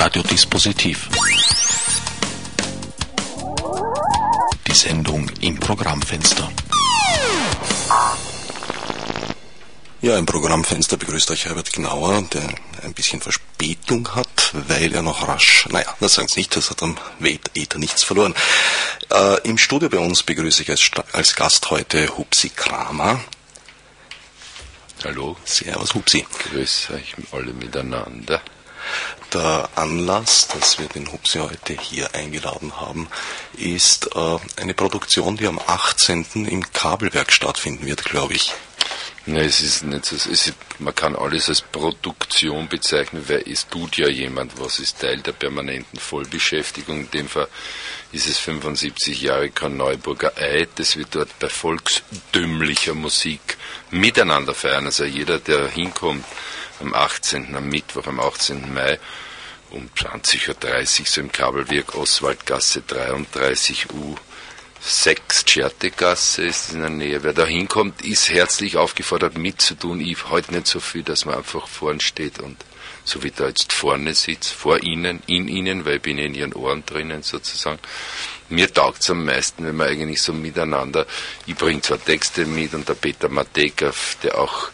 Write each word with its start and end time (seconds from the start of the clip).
Radiodispositiv. 0.00 1.10
Die 4.66 4.72
Sendung 4.72 5.30
im 5.42 5.60
Programmfenster. 5.60 6.50
Ja, 10.00 10.16
im 10.16 10.24
Programmfenster 10.24 10.96
begrüßt 10.96 11.30
euch 11.32 11.44
Herbert 11.44 11.74
Gnauer, 11.74 12.22
der 12.32 12.48
ein 12.82 12.94
bisschen 12.94 13.20
Verspätung 13.20 14.14
hat, 14.14 14.54
weil 14.54 14.94
er 14.94 15.02
noch 15.02 15.28
rasch, 15.28 15.68
naja, 15.68 15.94
das 16.00 16.14
sagen 16.14 16.28
Sie 16.28 16.40
nicht, 16.40 16.56
das 16.56 16.70
hat 16.70 16.82
am 16.82 16.96
Weltäther 17.18 17.78
nichts 17.78 18.02
verloren. 18.02 18.34
Äh, 19.10 19.46
Im 19.46 19.58
Studio 19.58 19.90
bei 19.90 19.98
uns 19.98 20.22
begrüße 20.22 20.62
ich 20.62 20.70
als, 20.70 20.90
als 21.12 21.36
Gast 21.36 21.68
heute 21.68 22.16
Hupsi 22.16 22.48
Kramer. 22.48 23.20
Hallo. 25.04 25.36
Servus 25.44 25.92
Hupsi. 25.92 26.26
Grüß 26.50 26.88
euch 26.94 27.14
alle 27.32 27.52
miteinander. 27.52 28.40
Der 29.32 29.68
Anlass, 29.74 30.48
dass 30.48 30.78
wir 30.78 30.88
den 30.88 31.10
Hupsi 31.12 31.38
heute 31.38 31.74
hier 31.74 32.14
eingeladen 32.14 32.80
haben, 32.80 33.08
ist 33.54 34.14
äh, 34.16 34.38
eine 34.56 34.74
Produktion, 34.74 35.36
die 35.36 35.46
am 35.46 35.60
18. 35.64 36.26
im 36.46 36.72
Kabelwerk 36.72 37.32
stattfinden 37.32 37.86
wird, 37.86 38.04
glaube 38.04 38.34
ich. 38.34 38.54
Nein, 39.26 39.44
es 39.44 39.60
ist 39.60 39.84
nicht 39.84 40.06
so, 40.06 40.16
ist, 40.16 40.54
man 40.78 40.94
kann 40.94 41.14
alles 41.14 41.50
als 41.50 41.60
Produktion 41.60 42.68
bezeichnen, 42.68 43.22
weil 43.28 43.44
es 43.46 43.68
tut 43.68 43.98
ja 43.98 44.08
jemand 44.08 44.58
was, 44.58 44.80
ist 44.80 44.98
Teil 44.98 45.18
der 45.18 45.32
permanenten 45.32 46.00
Vollbeschäftigung. 46.00 47.00
In 47.00 47.10
dem 47.10 47.28
Fall 47.28 47.46
ist 48.12 48.28
es 48.28 48.38
75 48.38 49.20
Jahre 49.20 49.50
Korneuburger 49.50 50.32
Eid, 50.38 50.70
das 50.76 50.96
wird 50.96 51.14
dort 51.14 51.38
bei 51.38 51.50
volksdümmlicher 51.50 52.94
Musik 52.94 53.58
miteinander 53.90 54.54
feiern. 54.54 54.86
Also 54.86 55.04
jeder, 55.04 55.38
der 55.38 55.68
hinkommt 55.68 56.24
am 56.80 56.94
18., 56.94 57.54
am 57.54 57.68
Mittwoch, 57.68 58.06
am 58.06 58.20
18. 58.20 58.72
Mai, 58.72 58.98
um 59.70 59.88
20.30 59.96 61.00
Uhr 61.00 61.06
so 61.06 61.20
im 61.20 61.32
Kabelwerk 61.32 61.94
Oswaldgasse 61.94 62.82
33 62.82 63.92
U 63.92 64.16
6 64.82 65.44
Tschertegasse 65.44 66.42
ist 66.46 66.72
in 66.72 66.80
der 66.80 66.88
Nähe. 66.88 67.22
Wer 67.22 67.34
da 67.34 67.44
hinkommt, 67.44 68.02
ist 68.02 68.30
herzlich 68.30 68.78
aufgefordert 68.78 69.36
mitzutun. 69.36 70.00
Ich 70.00 70.30
heute 70.30 70.54
nicht 70.54 70.66
so 70.66 70.80
viel, 70.80 71.02
dass 71.02 71.26
man 71.26 71.36
einfach 71.36 71.68
vorn 71.68 72.00
steht 72.00 72.38
und 72.38 72.56
so 73.04 73.22
wie 73.22 73.30
da 73.30 73.48
jetzt 73.48 73.72
vorne 73.72 74.14
sitzt, 74.14 74.52
vor 74.52 74.82
Ihnen, 74.82 75.22
in 75.26 75.48
Ihnen, 75.48 75.84
weil 75.84 75.96
ich 75.96 76.02
bin 76.02 76.18
in 76.18 76.34
Ihren 76.34 76.54
Ohren 76.54 76.84
drinnen 76.86 77.22
sozusagen. 77.22 77.78
Mir 78.48 78.72
taugt 78.72 79.02
es 79.02 79.10
am 79.10 79.24
meisten, 79.24 79.66
wenn 79.66 79.76
man 79.76 79.88
eigentlich 79.88 80.22
so 80.22 80.32
miteinander, 80.32 81.06
ich 81.46 81.56
bringe 81.56 81.82
zwar 81.82 82.02
Texte 82.02 82.46
mit 82.46 82.72
und 82.72 82.88
der 82.88 82.94
Peter 82.94 83.28
Mateka, 83.28 83.92
der 84.22 84.38
auch 84.38 84.70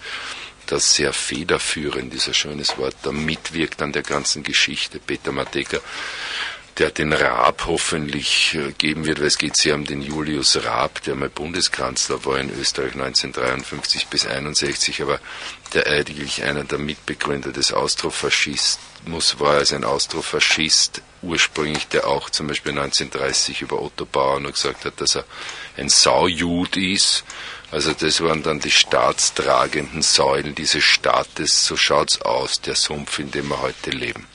das 0.66 0.94
sehr 0.94 1.12
federführend, 1.12 2.12
dieser 2.12 2.34
schönes 2.34 2.76
Wort, 2.78 2.96
da 3.02 3.12
mitwirkt 3.12 3.82
an 3.82 3.92
der 3.92 4.02
ganzen 4.02 4.42
Geschichte. 4.42 4.98
Peter 4.98 5.32
Mateka 5.32 5.80
der 6.78 6.90
den 6.90 7.12
Raab 7.12 7.64
hoffentlich 7.66 8.54
äh, 8.54 8.72
geben 8.72 9.06
wird, 9.06 9.20
weil 9.20 9.28
es 9.28 9.38
geht 9.38 9.56
sehr 9.56 9.74
um 9.74 9.84
den 9.84 10.02
Julius 10.02 10.62
Raab, 10.64 11.02
der 11.04 11.14
mal 11.14 11.30
Bundeskanzler 11.30 12.24
war 12.24 12.38
in 12.38 12.50
Österreich 12.50 12.92
1953 12.92 14.08
bis 14.08 14.26
1961, 14.26 15.02
aber 15.02 15.18
der 15.72 15.86
eigentlich 15.86 16.42
einer 16.42 16.64
der 16.64 16.78
Mitbegründer 16.78 17.50
des 17.50 17.72
Austrofaschismus 17.72 19.40
war, 19.40 19.54
als 19.54 19.72
ein 19.72 19.84
Austrofaschist 19.84 21.00
ursprünglich, 21.22 21.88
der 21.88 22.06
auch 22.06 22.28
zum 22.28 22.46
Beispiel 22.46 22.72
1930 22.72 23.62
über 23.62 23.80
Otto 23.80 24.04
Bauer 24.04 24.40
noch 24.40 24.52
gesagt 24.52 24.84
hat, 24.84 25.00
dass 25.00 25.16
er 25.16 25.24
ein 25.76 25.88
Saujud 25.88 26.76
ist. 26.76 27.24
Also 27.76 27.92
das 27.92 28.22
waren 28.22 28.42
dann 28.42 28.58
die 28.58 28.70
staatstragenden 28.70 30.00
Säulen 30.00 30.54
dieses 30.54 30.82
Staates. 30.82 31.66
So 31.66 31.76
schaut's 31.76 32.22
aus, 32.22 32.62
der 32.62 32.74
Sumpf, 32.74 33.18
in 33.18 33.30
dem 33.30 33.48
wir 33.48 33.60
heute 33.60 33.90
leben. 33.90 34.26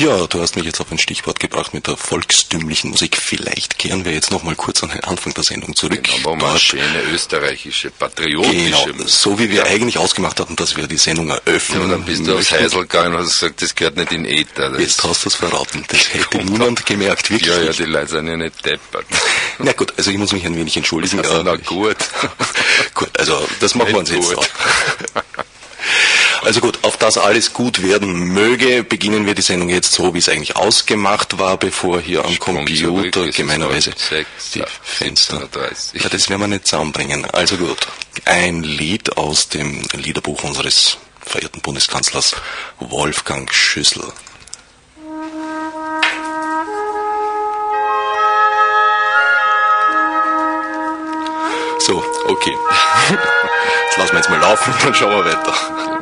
Ja, 0.00 0.26
du 0.26 0.40
hast 0.40 0.56
mich 0.56 0.64
jetzt 0.64 0.80
auf 0.80 0.90
ein 0.90 0.96
Stichwort 0.96 1.40
gebracht 1.40 1.74
mit 1.74 1.86
der 1.86 1.94
volkstümlichen 1.94 2.88
Musik. 2.88 3.18
Vielleicht 3.18 3.78
kehren 3.78 4.06
wir 4.06 4.12
jetzt 4.12 4.30
nochmal 4.30 4.54
kurz 4.54 4.82
an 4.82 4.88
den 4.88 5.04
Anfang 5.04 5.34
der 5.34 5.44
Sendung 5.44 5.76
zurück. 5.76 6.02
Genau, 6.02 6.32
aber 6.32 6.52
Dort, 6.52 6.60
schöne 6.62 7.02
österreichische, 7.12 7.90
patriotische 7.90 8.92
genau, 8.92 9.04
so 9.04 9.38
wie 9.38 9.50
wir 9.50 9.58
ja. 9.58 9.64
eigentlich 9.64 9.98
ausgemacht 9.98 10.40
hatten, 10.40 10.56
dass 10.56 10.74
wir 10.74 10.86
die 10.86 10.96
Sendung 10.96 11.28
eröffnen. 11.28 11.82
Ja, 11.82 11.88
dann 11.88 12.04
bist 12.06 12.26
du 12.26 12.34
aufs 12.34 12.50
Heisel 12.50 12.80
gegangen 12.80 13.12
und 13.12 13.24
hast 13.24 13.40
gesagt, 13.40 13.60
das 13.60 13.74
gehört 13.74 13.98
nicht 13.98 14.10
in 14.12 14.24
Äther. 14.24 14.80
Jetzt 14.80 15.04
hast 15.04 15.26
du 15.26 15.28
es 15.28 15.34
verraten. 15.34 15.84
Das 15.88 16.14
hätte 16.14 16.38
niemand 16.44 16.86
gemerkt, 16.86 17.30
wirklich 17.30 17.54
Ja, 17.54 17.60
ja, 17.60 17.72
die 17.72 17.84
Leute 17.84 18.08
sind 18.08 18.26
ja 18.26 18.38
nicht 18.38 18.64
deppert. 18.64 19.04
Na 19.58 19.72
gut, 19.72 19.92
also 19.98 20.10
ich 20.10 20.16
muss 20.16 20.32
mich 20.32 20.46
ein 20.46 20.56
wenig 20.56 20.78
entschuldigen. 20.78 21.18
Also, 21.18 21.42
na 21.42 21.56
gut. 21.56 21.98
gut, 22.94 23.18
also 23.18 23.46
das 23.60 23.74
machen 23.74 23.92
wir 23.92 23.98
uns 23.98 24.10
jetzt 24.10 24.34
auch. 24.34 24.46
Also 26.50 26.62
gut, 26.62 26.80
auf 26.82 26.96
das 26.96 27.16
alles 27.16 27.52
gut 27.52 27.80
werden 27.84 28.12
möge, 28.12 28.82
beginnen 28.82 29.24
wir 29.24 29.36
die 29.36 29.42
Sendung 29.42 29.68
jetzt 29.68 29.92
so, 29.92 30.14
wie 30.14 30.18
es 30.18 30.28
eigentlich 30.28 30.56
ausgemacht 30.56 31.38
war, 31.38 31.56
bevor 31.56 32.00
hier 32.00 32.24
am 32.24 32.32
Sprung 32.32 32.66
Computer 32.66 33.30
gemeinerweise 33.30 33.92
6, 33.96 34.26
die 34.54 34.64
Fenster. 34.82 35.48
Ja, 35.92 36.08
das 36.08 36.28
werden 36.28 36.40
wir 36.40 36.48
nicht 36.48 36.66
zusammenbringen. 36.66 37.24
Also 37.26 37.56
gut, 37.56 37.86
ein 38.24 38.64
Lied 38.64 39.16
aus 39.16 39.48
dem 39.48 39.80
Liederbuch 39.92 40.42
unseres 40.42 40.98
verehrten 41.24 41.60
Bundeskanzlers 41.60 42.34
Wolfgang 42.80 43.54
Schüssel. 43.54 44.02
So, 51.78 52.04
okay. 52.26 52.56
Das 53.90 53.98
lassen 53.98 54.12
wir 54.12 54.18
jetzt 54.18 54.30
mal 54.30 54.38
laufen, 54.38 54.72
dann 54.84 54.94
schauen 54.94 55.10
wir 55.10 55.24
weiter. 55.24 55.99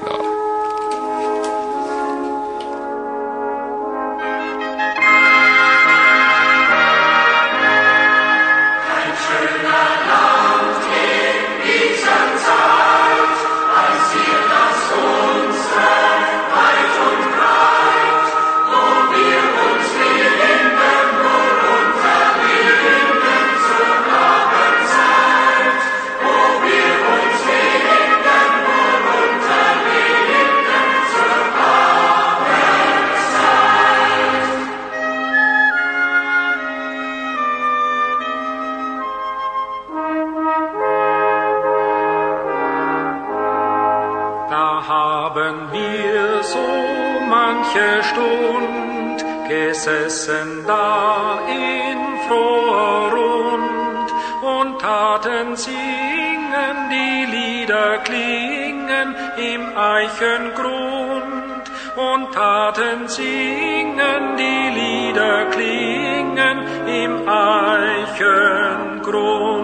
Oh. 69.10 69.57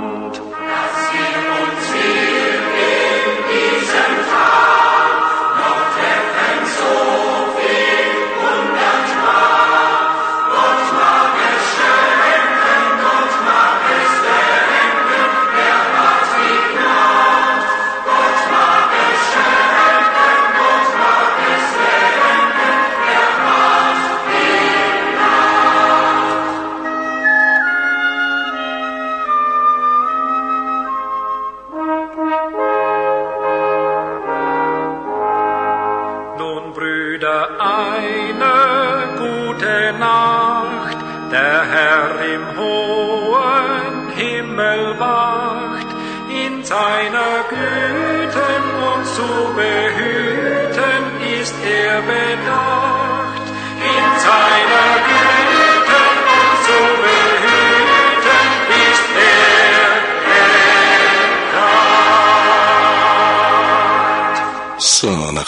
Zu 49.14 49.22
behüten 49.54 51.02
ist 51.40 51.54
er 51.64 52.02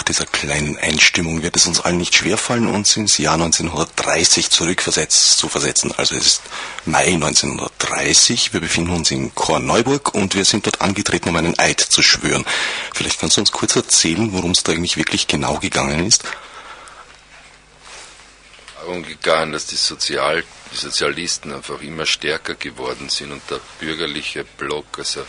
dieser 0.08 0.26
kleinen 0.26 0.79
Einstimmung 0.79 1.43
wird 1.43 1.56
es 1.56 1.67
uns 1.67 1.81
allen 1.81 1.99
nicht 1.99 2.14
schwerfallen, 2.14 2.69
uns 2.69 2.97
ins 2.97 3.19
Jahr 3.19 3.35
1930 3.35 4.50
zurückversetzt 4.50 5.38
zu 5.38 5.49
versetzen. 5.49 5.93
Also 5.97 6.14
es 6.14 6.26
ist 6.26 6.43
Mai 6.85 7.06
1930, 7.14 8.53
wir 8.53 8.61
befinden 8.61 8.93
uns 8.93 9.11
in 9.11 9.35
Korneuburg 9.35 10.14
und 10.14 10.35
wir 10.35 10.44
sind 10.44 10.67
dort 10.67 10.81
angetreten, 10.81 11.31
um 11.31 11.37
einen 11.37 11.58
Eid 11.58 11.81
zu 11.81 12.03
schwören. 12.03 12.44
Vielleicht 12.94 13.20
kannst 13.20 13.37
du 13.37 13.41
uns 13.41 13.53
kurz 13.53 13.75
erzählen, 13.75 14.32
worum 14.32 14.53
es 14.53 14.62
da 14.62 14.73
eigentlich 14.73 14.97
wirklich 14.97 15.26
genau 15.26 15.58
gegangen 15.58 16.06
ist? 16.06 16.25
Darum 18.81 19.02
gegangen, 19.02 19.52
dass 19.52 19.67
die, 19.67 19.76
Sozial 19.76 20.44
die 20.73 20.76
Sozialisten 20.76 21.52
einfach 21.52 21.81
immer 21.81 22.06
stärker 22.06 22.55
geworden 22.55 23.09
sind 23.09 23.32
und 23.32 23.43
der 23.50 23.61
bürgerliche 23.81 24.44
Block, 24.44 24.87
also 24.99 25.23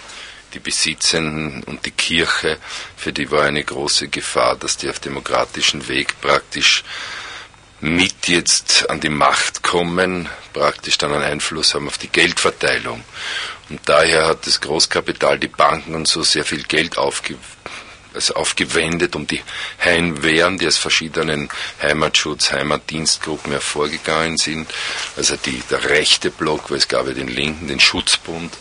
die 0.53 0.59
Besitzenden 0.59 1.63
und 1.63 1.85
die 1.85 1.91
Kirche, 1.91 2.57
für 2.95 3.13
die 3.13 3.29
war 3.31 3.43
eine 3.43 3.63
große 3.63 4.07
Gefahr, 4.07 4.55
dass 4.55 4.77
die 4.77 4.89
auf 4.89 4.99
demokratischen 4.99 5.87
Weg 5.87 6.19
praktisch 6.21 6.83
mit 7.79 8.27
jetzt 8.27 8.89
an 8.89 8.99
die 8.99 9.09
Macht 9.09 9.61
kommen, 9.61 10.27
praktisch 10.53 10.97
dann 10.97 11.13
einen 11.13 11.23
Einfluss 11.23 11.75
haben 11.75 11.87
auf 11.87 11.97
die 11.97 12.07
Geldverteilung. 12.07 13.03
Und 13.69 13.81
daher 13.85 14.27
hat 14.27 14.47
das 14.47 14.61
Großkapital, 14.61 15.37
die 15.37 15.47
Banken 15.47 15.93
und 15.93 16.07
so 16.07 16.23
sehr 16.23 16.45
viel 16.45 16.63
Geld 16.63 16.97
aufge 16.97 17.35
also 18.17 18.33
aufgewendet, 18.33 19.15
um 19.15 19.27
die 19.27 19.41
Heimwehren, 19.83 20.57
die 20.57 20.67
aus 20.67 20.77
verschiedenen 20.77 21.49
Heimatschutz, 21.81 22.51
Heimatdienstgruppen 22.51 23.51
hervorgegangen 23.51 24.37
sind, 24.37 24.69
also 25.15 25.35
die, 25.37 25.61
der 25.69 25.89
rechte 25.89 26.31
Block, 26.31 26.69
weil 26.69 26.77
es 26.77 26.87
gab 26.87 27.07
ja 27.07 27.13
den 27.13 27.27
linken, 27.27 27.67
den 27.67 27.79
Schutzbund, 27.79 28.53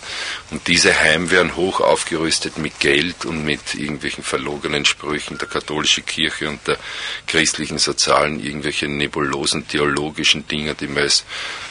und 0.50 0.69
diese 0.69 0.94
Heimwehren 0.94 1.56
hoch 1.56 1.81
aufgerüstet 1.81 2.58
mit 2.58 2.79
Geld 2.81 3.25
und 3.25 3.44
mit 3.44 3.75
irgendwelchen 3.75 4.23
verlogenen 4.23 4.85
Sprüchen 4.85 5.38
der 5.38 5.49
katholischen 5.49 6.05
Kirche 6.05 6.49
und 6.49 6.67
der 6.67 6.76
christlichen 7.26 7.79
Sozialen, 7.79 8.44
irgendwelche 8.44 8.88
nebulosen 8.88 9.67
theologischen 9.67 10.47
Dinge, 10.47 10.75
die 10.75 10.87
man 10.87 11.05
als 11.05 11.25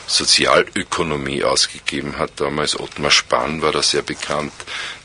Sozialökonomie 0.08 1.44
ausgegeben 1.44 2.18
hat. 2.18 2.32
Damals 2.38 2.80
Ottmar 2.80 3.12
Spann 3.12 3.62
war 3.62 3.72
da 3.72 3.82
sehr 3.82 4.02
bekannt, 4.02 4.54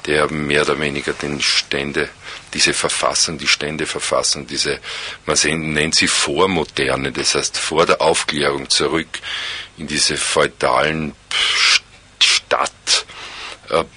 der 0.06 0.30
mehr 0.30 0.62
oder 0.62 0.78
weniger 0.80 1.12
den 1.12 1.40
Stände 1.40 2.08
diese 2.54 2.74
Verfassung, 2.74 3.38
die 3.38 3.46
Ständeverfassung, 3.46 4.46
diese, 4.46 4.80
man 5.26 5.36
nennt 5.72 5.94
sie 5.94 6.08
Vormoderne, 6.08 7.12
das 7.12 7.34
heißt 7.34 7.58
vor 7.58 7.86
der 7.86 8.00
Aufklärung 8.00 8.68
zurück 8.68 9.08
in 9.78 9.86
diese 9.86 10.16
feudalen 10.16 11.14
Stadt, 12.22 13.06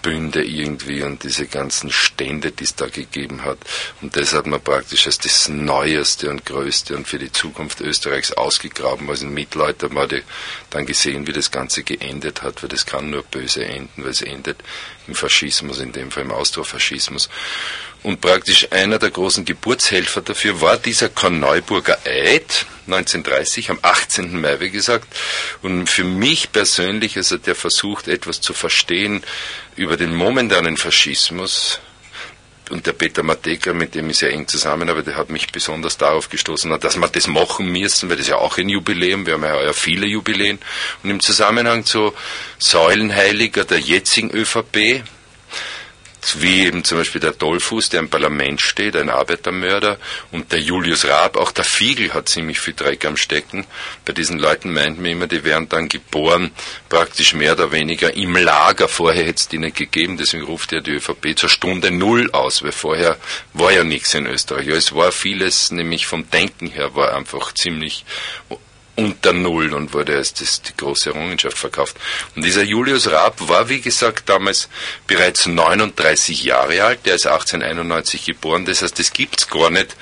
Bünde 0.02 0.44
irgendwie 0.44 1.02
und 1.02 1.24
diese 1.24 1.48
ganzen 1.48 1.92
Stände, 1.92 2.52
die 2.52 2.64
es 2.64 2.76
da 2.76 2.88
gegeben 2.88 3.44
hat. 3.44 3.58
Und 4.02 4.16
das 4.16 4.34
hat 4.34 4.46
man 4.46 4.62
praktisch 4.62 5.08
als 5.08 5.18
das 5.18 5.50
Neueste 5.50 6.30
und 6.30 6.46
Größte 6.46 6.96
und 6.96 7.08
für 7.08 7.18
die 7.18 7.32
Zukunft 7.32 7.82
Österreichs 7.82 8.32
ausgegraben. 8.32 9.10
Also 9.10 9.26
in 9.26 9.34
Mittelalter 9.34 9.90
hat 9.96 10.14
dann 10.70 10.86
gesehen, 10.86 11.26
wie 11.26 11.34
das 11.34 11.50
Ganze 11.50 11.84
geendet 11.84 12.44
hat, 12.44 12.62
weil 12.62 12.70
das 12.70 12.86
kann 12.86 13.10
nur 13.10 13.24
böse 13.24 13.66
enden, 13.66 14.04
weil 14.04 14.12
es 14.12 14.22
endet 14.22 14.58
Faschismus, 15.12 15.80
in 15.80 15.92
dem 15.92 16.12
Fall 16.12 16.24
im 16.24 16.32
Austrofaschismus. 16.32 17.30
Und 18.04 18.20
praktisch 18.22 18.68
einer 18.72 19.00
der 19.00 19.12
großen 19.12 19.46
Geburtshelfer 19.46 20.22
dafür 20.22 20.62
war 20.62 20.78
dieser 20.78 21.10
Korneuburger 21.10 21.98
Eid, 22.06 22.66
1930, 22.88 23.70
am 23.70 23.80
18. 23.82 24.42
Mai, 24.42 24.60
wie 24.60 24.70
gesagt. 24.70 25.08
Und 25.62 25.90
für 25.90 26.04
mich 26.04 26.52
persönlich, 26.52 27.16
also 27.16 27.38
der 27.38 27.56
versucht, 27.56 28.08
etwas 28.08 28.42
zu 28.42 28.54
verstehen 28.54 29.24
über 29.76 29.96
den 29.96 30.14
momentanen 30.14 30.76
Faschismus, 30.76 31.80
und 32.70 32.86
der 32.86 32.94
Peter 32.94 33.24
Mateka, 33.24 33.74
mit 33.74 33.96
dem 33.96 34.10
ich 34.10 34.18
sehr 34.18 34.32
eng 34.32 34.48
zusammenarbeite, 34.48 35.16
hat 35.16 35.30
mich 35.30 35.52
besonders 35.52 35.98
darauf 35.98 36.30
gestoßen, 36.30 36.70
dass 36.80 36.98
wir 36.98 37.08
das 37.08 37.28
machen 37.28 37.72
müssen, 37.72 38.10
weil 38.10 38.18
das 38.18 38.28
ja 38.28 38.38
auch 38.38 38.58
ein 38.58 38.70
Jubiläum, 38.70 39.26
wir 39.26 39.34
haben 39.34 39.44
ja 39.44 39.74
viele 39.74 40.06
Jubiläen. 40.06 40.60
Und 41.04 41.10
im 41.10 41.20
Zusammenhang 41.20 41.86
zu 41.86 42.14
Säulenheiliger 42.60 43.66
der 43.66 43.80
jetzigen 43.80 44.32
ÖVP, 44.32 45.04
wie 46.40 46.66
eben 46.66 46.84
zum 46.84 46.98
Beispiel 46.98 47.22
der 47.22 47.32
Dollfuß, 47.32 47.90
der 47.90 48.00
im 48.00 48.10
Parlament 48.10 48.62
steht, 48.62 48.96
ein 48.96 49.10
Arbeitermörder, 49.10 49.98
und 50.32 50.52
der 50.52 50.60
Julius 50.60 51.06
Raab, 51.06 51.38
auch 51.38 51.52
der 51.52 51.64
Fiegel 51.64 52.14
hat 52.14 52.30
ziemlich 52.30 52.60
viel 52.60 52.74
Dreck 52.74 53.06
am 53.06 53.18
Stecken. 53.18 53.66
Bei 54.06 54.14
diesen 54.14 54.40
Leuten 54.40 54.74
meinten 54.74 55.04
wir 55.04 55.12
immer, 55.12 55.28
die 55.28 55.44
wären 55.44 55.70
dann 55.70 55.90
geboren, 55.90 56.52
praktisch 56.90 57.34
mehr 57.34 57.54
oder 57.54 57.72
weniger 57.72 58.14
im 58.14 58.36
Lager. 58.36 58.88
Vorher 58.88 59.26
hätte 59.26 59.40
es 59.42 59.48
die 59.48 59.60
nicht 59.60 59.76
gegeben, 59.76 60.18
deswegen 60.18 60.44
ruft 60.44 60.72
ja 60.72 60.80
die 60.80 60.92
ÖVP 60.92 61.38
zur 61.38 61.50
Stunde 61.50 61.92
Null 61.92 62.32
aus, 62.32 62.64
weil 62.64 62.72
vorher 62.72 63.18
war 63.54 63.72
ja 63.72 63.84
nichts 63.84 64.14
in 64.14 64.26
Österreich. 64.26 64.68
Ja, 64.68 64.76
es 64.76 64.94
war 64.96 65.12
vieles, 65.12 65.72
nämlich 65.72 66.06
vom 66.06 66.30
Denken 66.30 66.68
her, 66.68 66.96
war 66.96 67.16
einfach 67.16 67.54
ziemlich 67.54 68.06
unter 68.96 69.34
Null 69.34 69.74
und 69.74 69.94
wurde 69.94 70.16
als 70.16 70.34
das 70.34 70.62
die 70.62 70.76
große 70.78 71.10
Errungenschaft 71.10 71.58
verkauft. 71.58 71.98
Und 72.36 72.46
dieser 72.46 72.64
Julius 72.64 73.10
Raab 73.10 73.48
war, 73.48 73.70
wie 73.70 73.82
gesagt, 73.82 74.30
damals 74.30 74.70
bereits 75.08 75.46
39 75.48 76.44
Jahre 76.44 76.84
alt, 76.84 77.06
der 77.06 77.16
ist 77.16 77.26
1891 77.26 78.26
geboren, 78.26 78.66
das 78.66 78.82
heißt, 78.82 78.98
das 79.00 79.12
gibt's 79.12 79.48
gar 79.48 79.70
nicht, 79.70 79.96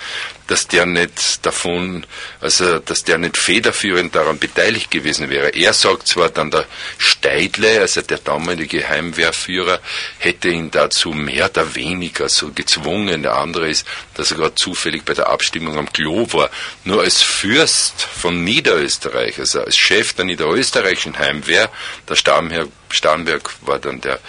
dass 0.47 0.67
der 0.67 0.85
nicht 0.85 1.45
davon, 1.45 2.05
also 2.39 2.79
dass 2.79 3.03
der 3.03 3.17
nicht 3.17 3.38
federführend 3.38 4.15
daran 4.15 4.39
beteiligt 4.39 4.91
gewesen 4.91 5.29
wäre. 5.29 5.49
Er 5.49 5.73
sagt 5.73 6.07
zwar 6.07 6.29
dann 6.29 6.51
der 6.51 6.65
Steidle, 6.97 7.79
also 7.79 8.01
der 8.01 8.17
damalige 8.17 8.88
Heimwehrführer, 8.88 9.79
hätte 10.19 10.49
ihn 10.49 10.71
dazu 10.71 11.11
mehr 11.11 11.49
oder 11.49 11.75
weniger 11.75 12.29
so 12.29 12.51
gezwungen. 12.51 13.23
Der 13.23 13.38
andere 13.38 13.69
ist, 13.69 13.88
dass 14.15 14.31
er 14.31 14.38
gerade 14.38 14.55
zufällig 14.55 15.03
bei 15.05 15.13
der 15.13 15.29
Abstimmung 15.29 15.77
am 15.77 15.91
Klo 15.91 16.27
war. 16.33 16.49
Nur 16.83 17.01
als 17.01 17.21
Fürst 17.21 18.01
von 18.01 18.44
Niederösterreich, 18.44 19.39
also 19.39 19.61
als 19.61 19.77
Chef 19.77 20.13
der 20.13 20.25
niederösterreichischen 20.25 21.17
Heimwehr, 21.17 21.69
der 22.07 22.15
Stammherr 22.15 22.67
Starnberg 22.94 23.49
war 23.61 23.79
dann 23.79 24.01
der 24.01 24.19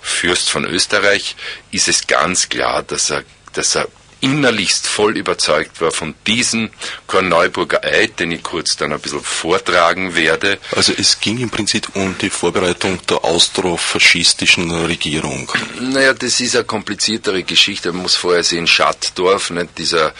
Fürst 0.00 0.50
von 0.50 0.64
Österreich, 0.64 1.36
ist 1.70 1.88
es 1.88 2.06
ganz 2.06 2.48
klar, 2.48 2.82
dass 2.82 3.10
er, 3.10 3.24
dass 3.52 3.76
er 3.76 3.88
innerlichst 4.22 4.86
voll 4.86 5.16
überzeugt 5.16 5.80
war 5.80 5.90
von 5.90 6.14
diesem 6.28 6.70
Korneuburger 7.08 7.82
Eid, 7.82 8.20
den 8.20 8.30
ich 8.30 8.42
kurz 8.42 8.76
dann 8.76 8.92
ein 8.92 9.00
bisschen 9.00 9.20
vortragen 9.20 10.14
werde. 10.14 10.58
Also 10.76 10.92
es 10.96 11.20
ging 11.20 11.38
im 11.38 11.50
Prinzip 11.50 11.88
um 11.94 12.16
die 12.18 12.30
Vorbereitung 12.30 13.00
der 13.10 13.24
austrofaschistischen 13.24 14.70
Regierung. 14.70 15.50
Naja, 15.80 16.14
das 16.14 16.40
ist 16.40 16.54
eine 16.54 16.64
kompliziertere 16.64 17.42
Geschichte. 17.42 17.92
Man 17.92 18.02
muss 18.02 18.14
vorher 18.14 18.44
sehen, 18.44 18.68
Schattdorf, 18.68 19.50
nicht 19.50 19.76
dieser 19.76 20.14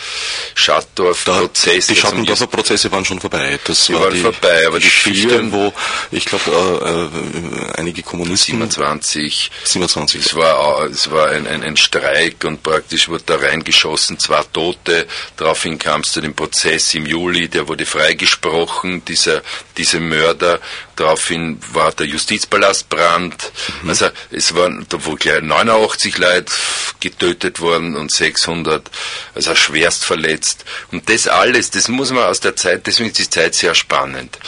Schattdorf-Prozess. 0.56 1.86
Die 1.86 1.96
Schattendorfer 1.96 2.48
Prozesse 2.48 2.90
waren 2.90 3.04
schon 3.04 3.20
vorbei. 3.20 3.60
Das 3.64 3.86
die 3.86 3.94
war 3.94 4.02
waren 4.02 4.14
die 4.14 4.20
vorbei, 4.20 4.66
aber 4.66 4.80
die 4.80 5.52
wo 5.52 5.72
ich 6.10 6.24
glaube 6.24 6.50
äh, 6.50 7.68
äh, 7.68 7.72
einige 7.78 8.02
Kommunisten 8.02 8.56
27, 8.56 9.50
27. 9.62 10.26
Es 10.26 10.34
war 10.34 10.86
es 10.86 11.10
war 11.12 11.28
ein, 11.28 11.46
ein, 11.46 11.62
ein 11.62 11.76
Streik 11.76 12.44
und 12.44 12.64
praktisch 12.64 13.08
wurde 13.08 13.22
da 13.26 13.36
reingeschossen 13.36 13.91
erschossen, 13.92 14.18
zwei 14.18 14.42
Tote. 14.52 15.06
Daraufhin 15.36 15.78
kam 15.78 16.00
es 16.00 16.12
zu 16.12 16.20
dem 16.20 16.34
Prozess 16.34 16.94
im 16.94 17.06
Juli, 17.06 17.48
der 17.48 17.68
wurde 17.68 17.86
freigesprochen, 17.86 19.04
dieser, 19.04 19.42
diese 19.76 20.00
Mörder. 20.00 20.60
Daraufhin 20.96 21.58
war 21.72 21.92
der 21.92 22.06
Justizpalast 22.06 22.88
Brand. 22.88 23.52
Mhm. 23.82 23.90
Also 23.90 24.10
es 24.30 24.54
waren, 24.54 24.86
da 24.88 25.04
wo 25.04 25.14
gleich 25.14 25.42
89 25.42 26.18
Leute 26.18 26.52
getötet 27.00 27.60
worden 27.60 27.96
und 27.96 28.10
600, 28.10 28.90
also 29.34 29.54
schwerst 29.54 30.04
verletzt. 30.04 30.64
Und 30.90 31.08
das 31.08 31.28
alles, 31.28 31.70
das 31.70 31.88
muss 31.88 32.10
man 32.10 32.24
aus 32.24 32.40
der 32.40 32.56
Zeit, 32.56 32.86
deswegen 32.86 33.10
ist 33.10 33.18
die 33.18 33.30
Zeit 33.30 33.54
sehr 33.54 33.74
spannend 33.74 34.38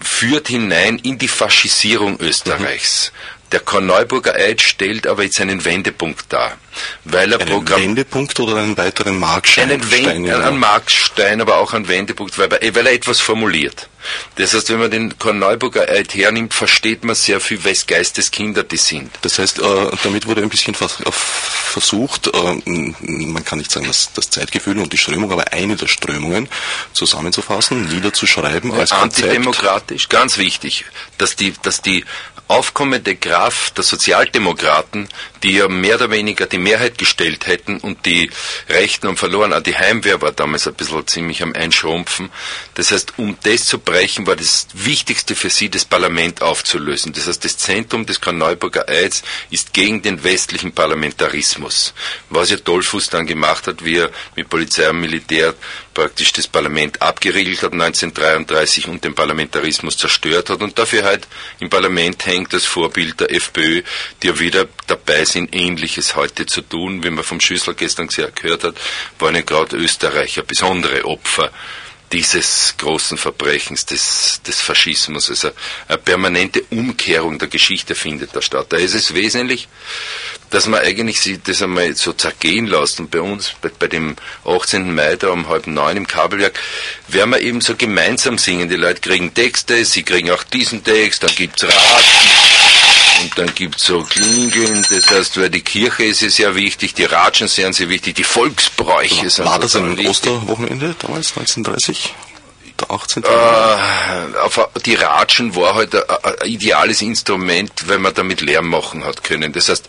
führt 0.00 0.46
hinein 0.46 0.98
in 0.98 1.18
die 1.18 1.26
Faschisierung 1.26 2.20
Österreichs. 2.20 3.10
Mhm. 3.10 3.37
Der 3.52 3.60
Korneuburger 3.60 4.34
Eid 4.34 4.60
stellt 4.60 5.06
aber 5.06 5.22
jetzt 5.22 5.40
einen 5.40 5.64
Wendepunkt 5.64 6.30
dar. 6.32 6.58
Weil 7.04 7.32
er 7.32 7.40
einen 7.40 7.68
Wendepunkt 7.68 8.38
oder 8.40 8.56
einen 8.56 8.76
weiteren 8.76 9.18
Markstein? 9.18 9.70
Einen, 9.70 9.90
Wend 9.90 10.30
einen 10.30 10.58
Markstein, 10.58 11.40
aber 11.40 11.56
auch 11.56 11.72
einen 11.72 11.88
Wendepunkt, 11.88 12.38
weil 12.38 12.52
er, 12.52 12.74
weil 12.74 12.86
er 12.86 12.92
etwas 12.92 13.20
formuliert. 13.20 13.88
Das 14.36 14.54
heißt, 14.54 14.70
wenn 14.70 14.78
man 14.78 14.90
den 14.90 15.18
Korneuburger 15.18 15.88
Eid 15.88 16.14
hernimmt, 16.14 16.54
versteht 16.54 17.04
man 17.04 17.16
sehr 17.16 17.40
viel, 17.40 17.64
wes 17.64 17.86
Geisteskinder 17.86 18.62
die 18.62 18.76
sind. 18.76 19.10
Das 19.22 19.38
heißt, 19.38 19.58
äh, 19.58 19.90
damit 20.02 20.26
wurde 20.26 20.42
ein 20.42 20.48
bisschen 20.48 20.74
vers 20.74 20.98
versucht, 21.04 22.28
äh, 22.28 22.92
man 23.04 23.44
kann 23.44 23.58
nicht 23.58 23.70
sagen, 23.70 23.86
dass 23.86 24.12
das 24.12 24.30
Zeitgefühl 24.30 24.78
und 24.78 24.92
die 24.92 24.98
Strömung, 24.98 25.32
aber 25.32 25.52
eine 25.52 25.76
der 25.76 25.86
Strömungen 25.86 26.48
zusammenzufassen, 26.92 27.86
niederzuschreiben 27.88 28.72
als 28.72 28.92
Antidemokratisch, 28.92 30.08
ganz 30.08 30.38
wichtig, 30.38 30.86
dass 31.18 31.36
die, 31.36 31.54
dass 31.62 31.82
die 31.82 32.04
aufkommende 32.48 33.14
Kraft 33.16 33.76
der 33.76 33.84
Sozialdemokraten, 33.84 35.08
die 35.42 35.52
ja 35.52 35.68
mehr 35.68 35.96
oder 35.96 36.10
weniger 36.10 36.46
die 36.46 36.58
Mehrheit 36.58 36.98
gestellt 36.98 37.46
hätten 37.46 37.78
und 37.78 38.06
die 38.06 38.30
Rechten 38.68 39.08
haben 39.08 39.16
verloren. 39.16 39.52
Auch 39.52 39.60
die 39.60 39.76
Heimwehr 39.76 40.20
war 40.20 40.32
damals 40.32 40.66
ein 40.66 40.74
bisschen 40.74 41.06
ziemlich 41.06 41.42
am 41.42 41.54
Einschrumpfen. 41.54 42.30
Das 42.74 42.90
heißt, 42.90 43.14
um 43.18 43.36
das 43.42 43.66
zu 43.66 43.78
Verbrechen 43.78 44.26
war 44.26 44.36
das 44.36 44.66
Wichtigste 44.72 45.34
für 45.34 45.50
sie, 45.50 45.68
das 45.68 45.84
Parlament 45.84 46.42
aufzulösen. 46.42 47.12
Das 47.12 47.26
heißt, 47.26 47.44
das 47.44 47.58
Zentrum 47.58 48.06
des 48.06 48.20
Karl-Neuburger 48.20 48.88
Eids 48.88 49.22
ist 49.50 49.72
gegen 49.72 50.02
den 50.02 50.24
westlichen 50.24 50.72
Parlamentarismus. 50.72 51.94
Was 52.30 52.50
ja 52.50 52.56
Dollfuß 52.56 53.10
dann 53.10 53.26
gemacht 53.26 53.66
hat, 53.66 53.84
wie 53.84 53.98
er 53.98 54.10
mit 54.34 54.48
Polizei 54.48 54.88
und 54.90 55.00
Militär 55.00 55.54
praktisch 55.98 56.32
das 56.32 56.46
Parlament 56.46 57.02
abgeriegelt 57.02 57.60
hat 57.60 57.72
1933 57.72 58.86
und 58.86 59.02
den 59.02 59.16
Parlamentarismus 59.16 59.96
zerstört 59.96 60.48
hat 60.48 60.62
und 60.62 60.78
dafür 60.78 61.02
halt 61.02 61.26
im 61.58 61.70
Parlament 61.70 62.24
hängt 62.24 62.52
das 62.52 62.64
Vorbild 62.64 63.18
der 63.18 63.34
FPÖ, 63.34 63.82
die 64.22 64.28
ja 64.28 64.38
wieder 64.38 64.68
dabei 64.86 65.24
sind, 65.24 65.52
Ähnliches 65.52 66.14
heute 66.14 66.46
zu 66.46 66.60
tun. 66.60 67.02
Wie 67.02 67.10
man 67.10 67.24
vom 67.24 67.40
Schüssel 67.40 67.74
gestern 67.74 68.06
gehört 68.06 68.62
hat, 68.62 68.76
waren 69.18 69.34
ja 69.34 69.40
gerade 69.40 69.76
Österreicher 69.76 70.42
besondere 70.44 71.04
Opfer 71.04 71.50
dieses 72.12 72.74
großen 72.78 73.18
Verbrechens 73.18 73.86
des, 73.86 74.40
des 74.46 74.60
Faschismus. 74.60 75.28
Also 75.28 75.50
eine 75.88 75.98
permanente 75.98 76.62
Umkehrung 76.70 77.38
der 77.38 77.48
Geschichte 77.48 77.94
findet 77.94 78.34
da 78.34 78.42
statt. 78.42 78.66
Da 78.70 78.76
ist 78.76 78.94
es 78.94 79.14
wesentlich, 79.14 79.68
dass 80.50 80.66
man 80.66 80.80
eigentlich 80.80 81.20
sich 81.20 81.40
das 81.42 81.62
einmal 81.62 81.94
so 81.94 82.12
zergehen 82.12 82.66
lässt. 82.66 83.00
Und 83.00 83.10
bei 83.10 83.20
uns, 83.20 83.52
bei, 83.60 83.70
bei 83.78 83.88
dem 83.88 84.16
18. 84.44 84.94
Mai 84.94 85.16
da 85.16 85.28
um 85.28 85.48
halb 85.48 85.66
neun 85.66 85.96
im 85.96 86.06
Kabelwerk, 86.06 86.58
werden 87.08 87.30
wir 87.30 87.40
eben 87.40 87.60
so 87.60 87.76
gemeinsam 87.76 88.38
singen. 88.38 88.68
Die 88.68 88.76
Leute 88.76 89.00
kriegen 89.00 89.34
Texte, 89.34 89.84
sie 89.84 90.02
kriegen 90.02 90.30
auch 90.30 90.44
diesen 90.44 90.84
Text, 90.84 91.22
dann 91.22 91.34
gibt's 91.34 91.64
Raten 91.64 92.57
und 93.22 93.38
dann 93.38 93.54
gibt's 93.54 93.84
so 93.84 94.02
Klingeln. 94.02 94.84
Das 94.90 95.10
heißt, 95.10 95.40
weil 95.40 95.50
die 95.50 95.62
Kirche 95.62 96.04
ist 96.04 96.20
ja 96.22 96.30
sehr 96.30 96.54
wichtig, 96.54 96.94
die 96.94 97.04
Ratschen 97.04 97.48
sind 97.48 97.74
sehr 97.74 97.88
wichtig, 97.88 98.14
die 98.16 98.24
Volksbräuche 98.24 99.24
war, 99.24 99.30
sind 99.30 99.44
War 99.44 99.58
das 99.58 99.76
ein 99.76 100.06
Osterwochenende 100.06 100.94
damals, 101.00 101.36
1930? 101.36 102.14
der 102.80 102.90
18. 102.90 103.24
Äh, 103.24 104.80
die 104.84 104.94
Ratschen 104.94 105.54
war 105.56 105.74
halt 105.74 105.94
ein, 105.94 106.02
ein, 106.22 106.48
ideales 106.48 107.02
Instrument, 107.02 107.72
weil 107.86 107.98
man 107.98 108.14
damit 108.14 108.40
Lärm 108.40 108.68
machen 108.68 109.04
hat 109.04 109.24
können. 109.24 109.52
Das 109.52 109.68
heißt, 109.68 109.86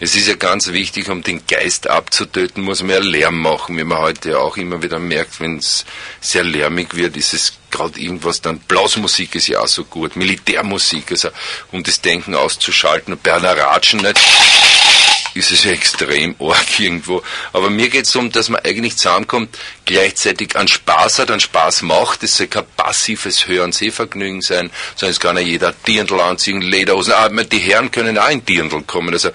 es 0.00 0.16
ist 0.16 0.28
ja 0.28 0.34
ganz 0.34 0.72
wichtig, 0.72 1.08
um 1.08 1.22
den 1.22 1.46
Geist 1.46 1.88
abzutöten, 1.88 2.62
muss 2.62 2.82
man 2.82 2.90
ja 2.90 2.98
Lärm 2.98 3.40
machen, 3.40 3.76
wie 3.78 3.84
man 3.84 3.98
heute 3.98 4.30
ja 4.30 4.38
auch 4.38 4.56
immer 4.56 4.82
wieder 4.82 4.98
merkt, 4.98 5.40
wenn 5.40 5.58
es 5.58 5.84
sehr 6.20 6.44
lärmig 6.44 6.94
wird, 6.94 7.16
ist 7.16 7.34
es 7.34 7.52
gerade 7.72 7.98
irgendwas 7.98 8.40
dann, 8.40 8.60
Blasmusik 8.60 9.34
ist 9.34 9.48
ja 9.48 9.60
auch 9.60 9.66
so 9.66 9.84
gut, 9.84 10.14
Militärmusik, 10.14 11.10
also 11.10 11.30
um 11.72 11.82
das 11.82 12.00
Denken 12.00 12.34
auszuschalten 12.34 13.14
und 13.14 13.22
bei 13.22 13.34
einer 13.34 13.56
Ratschen 13.56 14.00
nicht 14.00 14.20
ist 15.34 15.50
es 15.50 15.64
ja 15.64 15.72
extrem 15.72 16.34
arg 16.38 16.66
irgendwo. 16.78 17.22
Aber 17.52 17.70
mir 17.70 17.88
geht 17.88 18.06
es 18.06 18.12
darum, 18.12 18.30
dass 18.30 18.48
man 18.48 18.60
eigentlich 18.64 18.96
zusammenkommt, 18.96 19.56
gleichzeitig 19.84 20.56
an 20.56 20.68
Spaß 20.68 21.20
hat, 21.20 21.30
an 21.30 21.40
Spaß 21.40 21.82
macht. 21.82 22.22
Es 22.22 22.36
soll 22.36 22.46
kein 22.48 22.64
passives 22.76 23.46
Hören 23.46 23.72
Sehvergnügen 23.72 24.42
sein, 24.42 24.70
sondern 24.96 25.12
es 25.12 25.20
kann 25.20 25.36
ja 25.36 25.42
jeder 25.42 25.72
Dirndl 25.86 26.20
anziehen, 26.20 26.60
Lederhosen. 26.60 27.14
Ah, 27.14 27.28
die 27.28 27.58
Herren 27.58 27.90
können 27.90 28.18
auch 28.18 28.28
in 28.28 28.44
Dirndl 28.44 28.82
kommen. 28.82 29.12
Also, 29.12 29.30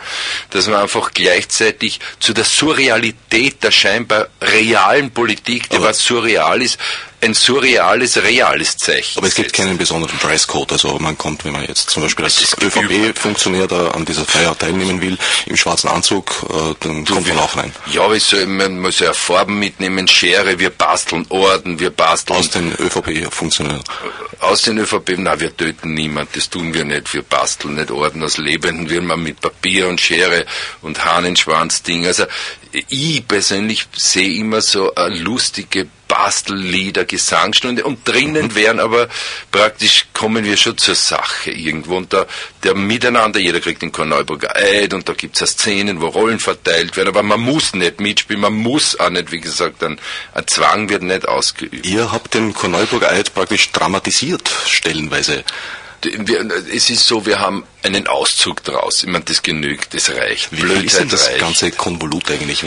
dass 0.51 0.67
man 0.67 0.81
einfach 0.81 1.11
gleichzeitig 1.13 1.99
zu 2.19 2.33
der 2.33 2.45
Surrealität 2.45 3.63
der 3.63 3.71
scheinbar 3.71 4.27
realen 4.41 5.11
Politik, 5.11 5.69
die 5.69 5.81
was 5.81 5.99
surreal 5.99 6.61
ist, 6.61 6.77
ein 7.21 7.33
surreales, 7.33 8.17
reales 8.17 8.77
Zeichen. 8.77 9.17
Aber 9.17 9.27
es 9.27 9.35
gibt 9.35 9.53
keinen 9.53 9.77
besonderen 9.77 10.17
Dresscode. 10.19 10.73
Also 10.73 10.99
man 10.99 11.17
kommt, 11.17 11.45
wenn 11.45 11.53
man 11.53 11.65
jetzt 11.65 11.89
zum 11.89 12.03
Beispiel 12.03 12.25
als 12.25 12.55
ÖVP-Funktionär 12.61 13.67
da 13.67 13.91
an 13.91 14.05
dieser 14.05 14.25
Feier 14.25 14.57
teilnehmen 14.57 15.01
will, 15.01 15.17
im 15.47 15.57
schwarzen 15.57 15.87
Anzug, 15.87 16.31
äh, 16.49 16.75
dann 16.79 17.05
du, 17.05 17.15
kommt 17.15 17.27
man 17.27 17.39
auch 17.39 17.57
rein. 17.57 17.73
Ja, 17.91 18.07
soll, 18.19 18.45
man 18.45 18.79
muss 18.79 18.99
ja 18.99 19.13
Farben 19.13 19.57
mitnehmen, 19.57 20.07
Schere, 20.07 20.59
wir 20.59 20.69
basteln 20.69 21.25
Orden, 21.29 21.79
wir 21.79 21.89
basteln... 21.89 22.37
Aus 22.37 22.49
den 22.51 22.73
ÖVP-Funktionären? 22.73 23.83
Aus 24.39 24.61
den 24.61 24.77
ÖVP, 24.77 25.15
na, 25.17 25.39
wir 25.39 25.55
töten 25.55 25.95
niemand, 25.95 26.35
das 26.35 26.49
tun 26.51 26.73
wir 26.73 26.85
nicht, 26.85 27.11
wir 27.13 27.23
basteln 27.23 27.75
nicht 27.75 27.89
Orden 27.89 28.23
aus 28.23 28.37
Lebenden, 28.37 28.89
wir 28.89 29.01
machen 29.01 29.23
mit 29.23 29.41
Papier 29.41 29.87
und 29.87 29.99
Schere 29.99 30.45
und 30.83 31.03
Hahnenschwanz-Ding. 31.03 32.05
Also 32.05 32.25
ich 32.71 33.27
persönlich 33.27 33.87
sehe 33.95 34.39
immer 34.39 34.61
so 34.61 34.93
eine 34.95 35.15
lustige 35.17 35.87
Bastellieder, 36.07 37.05
Gesangsstunde 37.05 37.83
und 37.83 38.07
drinnen 38.07 38.47
mhm. 38.47 38.55
wären 38.55 38.79
aber 38.79 39.09
praktisch 39.51 40.05
kommen 40.13 40.45
wir 40.45 40.55
schon 40.57 40.77
zur 40.77 40.95
Sache 40.95 41.51
irgendwo 41.51 41.97
und 41.97 42.13
da 42.13 42.25
der 42.63 42.75
Miteinander, 42.75 43.39
jeder 43.39 43.59
kriegt 43.59 43.81
den 43.81 43.91
Korneuburger 43.91 44.55
Eid 44.55 44.93
und 44.93 45.07
da 45.09 45.13
gibt 45.13 45.39
es 45.41 45.49
Szenen, 45.51 46.01
wo 46.01 46.07
Rollen 46.07 46.39
verteilt 46.39 46.95
werden, 46.95 47.09
aber 47.09 47.23
man 47.23 47.41
muss 47.41 47.73
nicht 47.73 47.99
mitspielen, 47.99 48.41
man 48.41 48.53
muss 48.53 48.99
auch 48.99 49.09
nicht, 49.09 49.31
wie 49.31 49.41
gesagt, 49.41 49.83
ein, 49.83 49.99
ein 50.33 50.47
Zwang 50.47 50.89
wird 50.89 51.03
nicht 51.03 51.27
ausgeübt. 51.27 51.85
Ihr 51.85 52.11
habt 52.11 52.33
den 52.33 52.53
Korneuburger 52.53 53.11
Eid 53.11 53.33
praktisch 53.33 53.71
dramatisiert, 53.71 54.49
stellenweise 54.65 55.43
es 56.03 56.89
ist 56.89 57.07
so, 57.07 57.25
wir 57.25 57.39
haben 57.39 57.63
einen 57.83 58.07
Auszug 58.07 58.63
draus. 58.63 59.03
Ich 59.03 59.09
meine, 59.09 59.25
das 59.25 59.41
genügt, 59.41 59.93
das 59.93 60.09
reicht. 60.11 60.51
Wie 60.51 60.61
Blödheit 60.61 60.85
ist 60.85 60.99
denn 60.99 61.09
das 61.09 61.27
reicht. 61.27 61.39
ganze 61.39 61.71
Konvolut 61.71 62.29
eigentlich? 62.29 62.63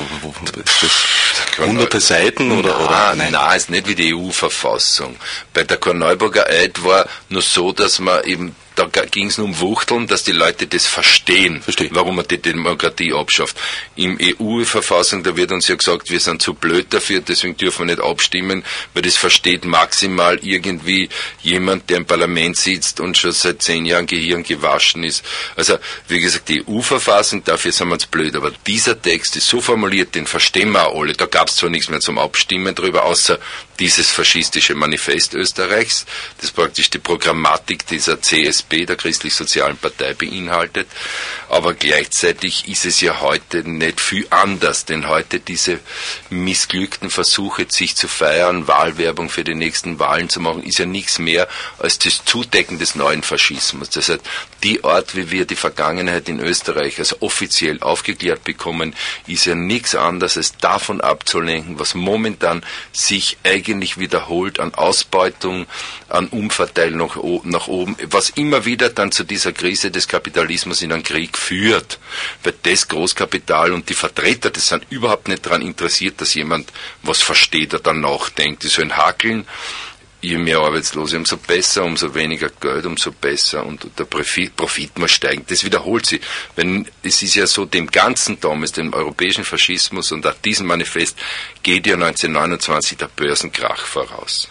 hunderte 1.58 2.00
Seiten 2.00 2.50
oder, 2.52 2.76
na, 2.78 2.84
oder? 2.84 3.14
Nein, 3.16 3.32
nein, 3.32 3.56
ist 3.56 3.70
nicht 3.70 3.86
wie 3.86 3.94
die 3.94 4.14
EU-Verfassung. 4.14 5.16
Bei 5.52 5.62
der 5.62 5.76
Korneuburger 5.76 6.46
Eid 6.46 6.82
war 6.82 7.06
nur 7.28 7.42
so, 7.42 7.72
dass 7.72 7.98
man 7.98 8.24
eben 8.24 8.56
da 8.86 9.04
ging 9.04 9.26
es 9.28 9.38
nur 9.38 9.46
um 9.46 9.60
Wuchteln, 9.60 10.06
dass 10.06 10.24
die 10.24 10.32
Leute 10.32 10.66
das 10.66 10.86
verstehen, 10.86 11.62
Versteh. 11.62 11.88
warum 11.92 12.16
man 12.16 12.26
die 12.28 12.38
Demokratie 12.38 13.12
abschafft. 13.12 13.56
Im 13.96 14.18
EU-Verfassung, 14.20 15.22
da 15.22 15.36
wird 15.36 15.52
uns 15.52 15.68
ja 15.68 15.74
gesagt, 15.74 16.10
wir 16.10 16.20
sind 16.20 16.42
zu 16.42 16.54
blöd 16.54 16.86
dafür, 16.92 17.20
deswegen 17.20 17.56
dürfen 17.56 17.86
wir 17.88 17.94
nicht 17.96 18.04
abstimmen, 18.04 18.64
weil 18.94 19.02
das 19.02 19.16
versteht 19.16 19.64
maximal 19.64 20.38
irgendwie 20.42 21.08
jemand, 21.42 21.90
der 21.90 21.98
im 21.98 22.06
Parlament 22.06 22.56
sitzt 22.56 23.00
und 23.00 23.16
schon 23.16 23.32
seit 23.32 23.62
zehn 23.62 23.86
Jahren 23.86 24.06
Gehirn 24.06 24.42
gewaschen 24.42 25.04
ist. 25.04 25.24
Also, 25.56 25.78
wie 26.08 26.20
gesagt, 26.20 26.48
die 26.48 26.64
EU-Verfassung, 26.66 27.44
dafür 27.44 27.72
sind 27.72 27.88
wir 27.88 27.94
uns 27.94 28.06
blöd, 28.06 28.34
aber 28.36 28.52
dieser 28.66 29.00
Text 29.00 29.36
ist 29.36 29.48
so 29.48 29.60
formuliert, 29.60 30.14
den 30.14 30.26
verstehen 30.26 30.72
wir 30.72 30.86
auch 30.88 31.00
alle. 31.00 31.12
Da 31.14 31.26
gab 31.26 31.48
es 31.48 31.56
zwar 31.56 31.70
nichts 31.70 31.88
mehr 31.88 32.00
zum 32.00 32.18
Abstimmen 32.18 32.74
drüber, 32.74 33.04
außer 33.04 33.38
dieses 33.80 34.10
faschistische 34.10 34.74
Manifest 34.74 35.34
Österreichs, 35.34 36.04
das 36.38 36.50
praktisch 36.50 36.90
die 36.90 36.98
Programmatik 36.98 37.86
dieser 37.86 38.20
CSP, 38.20 38.84
der 38.84 38.96
Christlich-Sozialen 38.96 39.78
Partei, 39.78 40.12
beinhaltet. 40.12 40.86
Aber 41.48 41.72
gleichzeitig 41.72 42.68
ist 42.68 42.84
es 42.84 43.00
ja 43.00 43.20
heute 43.20 43.68
nicht 43.68 44.00
viel 44.00 44.26
anders, 44.28 44.84
denn 44.84 45.08
heute 45.08 45.40
diese 45.40 45.80
missglückten 46.28 47.08
Versuche, 47.08 47.66
sich 47.68 47.96
zu 47.96 48.06
feiern, 48.06 48.68
Wahlwerbung 48.68 49.30
für 49.30 49.44
die 49.44 49.54
nächsten 49.54 49.98
Wahlen 49.98 50.28
zu 50.28 50.40
machen, 50.40 50.62
ist 50.62 50.78
ja 50.78 50.86
nichts 50.86 51.18
mehr 51.18 51.48
als 51.78 51.98
das 51.98 52.24
Zudecken 52.24 52.78
des 52.78 52.94
neuen 52.94 53.22
Faschismus. 53.22 53.88
Das 53.88 54.10
heißt, 54.10 54.20
die 54.62 54.84
Art, 54.84 55.16
wie 55.16 55.30
wir 55.30 55.46
die 55.46 55.56
Vergangenheit 55.56 56.28
in 56.28 56.38
Österreich 56.38 56.98
also 56.98 57.16
offiziell 57.20 57.80
aufgeklärt 57.80 58.44
bekommen, 58.44 58.94
ist 59.26 59.46
ja 59.46 59.54
nichts 59.54 59.94
anderes 59.94 60.36
als 60.36 60.58
davon 60.58 61.00
abzulenken, 61.00 61.78
was 61.78 61.94
momentan 61.94 62.62
sich 62.92 63.38
eigentlich 63.42 63.69
eigentlich 63.72 63.98
wiederholt 63.98 64.60
an 64.60 64.74
Ausbeutung, 64.74 65.66
an 66.08 66.28
Umverteilung 66.28 66.98
nach, 66.98 67.16
nach 67.44 67.68
oben, 67.68 67.96
was 68.10 68.30
immer 68.30 68.64
wieder 68.64 68.90
dann 68.90 69.12
zu 69.12 69.24
dieser 69.24 69.52
Krise 69.52 69.90
des 69.90 70.08
Kapitalismus 70.08 70.82
in 70.82 70.92
einen 70.92 71.02
Krieg 71.02 71.36
führt. 71.36 71.98
Weil 72.42 72.54
das 72.62 72.88
Großkapital 72.88 73.72
und 73.72 73.88
die 73.88 73.94
Vertreter, 73.94 74.50
das 74.50 74.68
sind 74.68 74.86
überhaupt 74.90 75.28
nicht 75.28 75.46
daran 75.46 75.62
interessiert, 75.62 76.20
dass 76.20 76.34
jemand 76.34 76.72
was 77.02 77.22
versteht 77.22 77.74
oder 77.74 77.82
dann 77.82 78.00
nachdenkt. 78.00 78.62
Die 78.62 78.68
sollen 78.68 78.96
hakeln 78.96 79.46
je 80.20 80.38
mehr 80.38 80.58
Arbeitslose, 80.58 81.16
umso 81.16 81.36
besser, 81.36 81.84
umso 81.84 82.14
weniger 82.14 82.50
Geld, 82.60 82.86
umso 82.86 83.12
besser 83.12 83.64
und 83.64 83.86
der 83.98 84.04
Profit, 84.04 84.54
Profit 84.56 84.98
muss 84.98 85.12
steigen. 85.12 85.44
Das 85.48 85.64
wiederholt 85.64 86.06
sich. 86.06 86.20
Wenn, 86.56 86.86
es 87.02 87.22
ist 87.22 87.34
ja 87.34 87.46
so, 87.46 87.64
dem 87.64 87.86
ganzen 87.86 88.38
damals, 88.40 88.72
dem 88.72 88.92
europäischen 88.92 89.44
Faschismus 89.44 90.12
und 90.12 90.26
auch 90.26 90.34
diesem 90.44 90.66
Manifest 90.66 91.18
geht 91.62 91.86
ja 91.86 91.94
1929 91.94 92.98
der 92.98 93.08
Börsenkrach 93.08 93.84
voraus. 93.84 94.48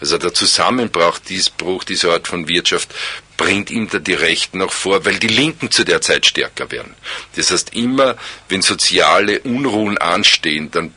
Also 0.00 0.18
der 0.18 0.34
Zusammenbruch 0.34 1.18
dieser 1.20 2.12
Art 2.12 2.28
von 2.28 2.48
Wirtschaft 2.48 2.94
bringt 3.38 3.70
ihm 3.70 3.88
da 3.88 3.98
die 4.00 4.14
Rechten 4.14 4.60
auch 4.60 4.72
vor, 4.72 5.04
weil 5.04 5.18
die 5.18 5.28
Linken 5.28 5.70
zu 5.70 5.84
der 5.84 6.00
Zeit 6.00 6.26
stärker 6.26 6.70
werden. 6.70 6.94
Das 7.36 7.50
heißt, 7.50 7.74
immer 7.74 8.16
wenn 8.48 8.62
soziale 8.62 9.40
Unruhen 9.40 9.96
anstehen, 9.96 10.70
dann 10.70 10.92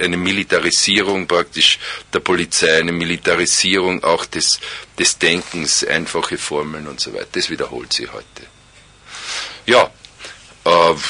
eine 0.00 0.16
Militarisierung 0.16 1.26
praktisch 1.28 1.78
der 2.12 2.20
Polizei, 2.20 2.78
eine 2.80 2.92
Militarisierung 2.92 4.02
auch 4.02 4.26
des, 4.26 4.58
des 4.98 5.18
Denkens, 5.18 5.84
einfache 5.84 6.36
Formeln 6.36 6.88
und 6.88 7.00
so 7.00 7.14
weiter. 7.14 7.28
Das 7.32 7.48
wiederholt 7.48 7.92
sich 7.92 8.12
heute. 8.12 8.42
Ja, 9.66 9.90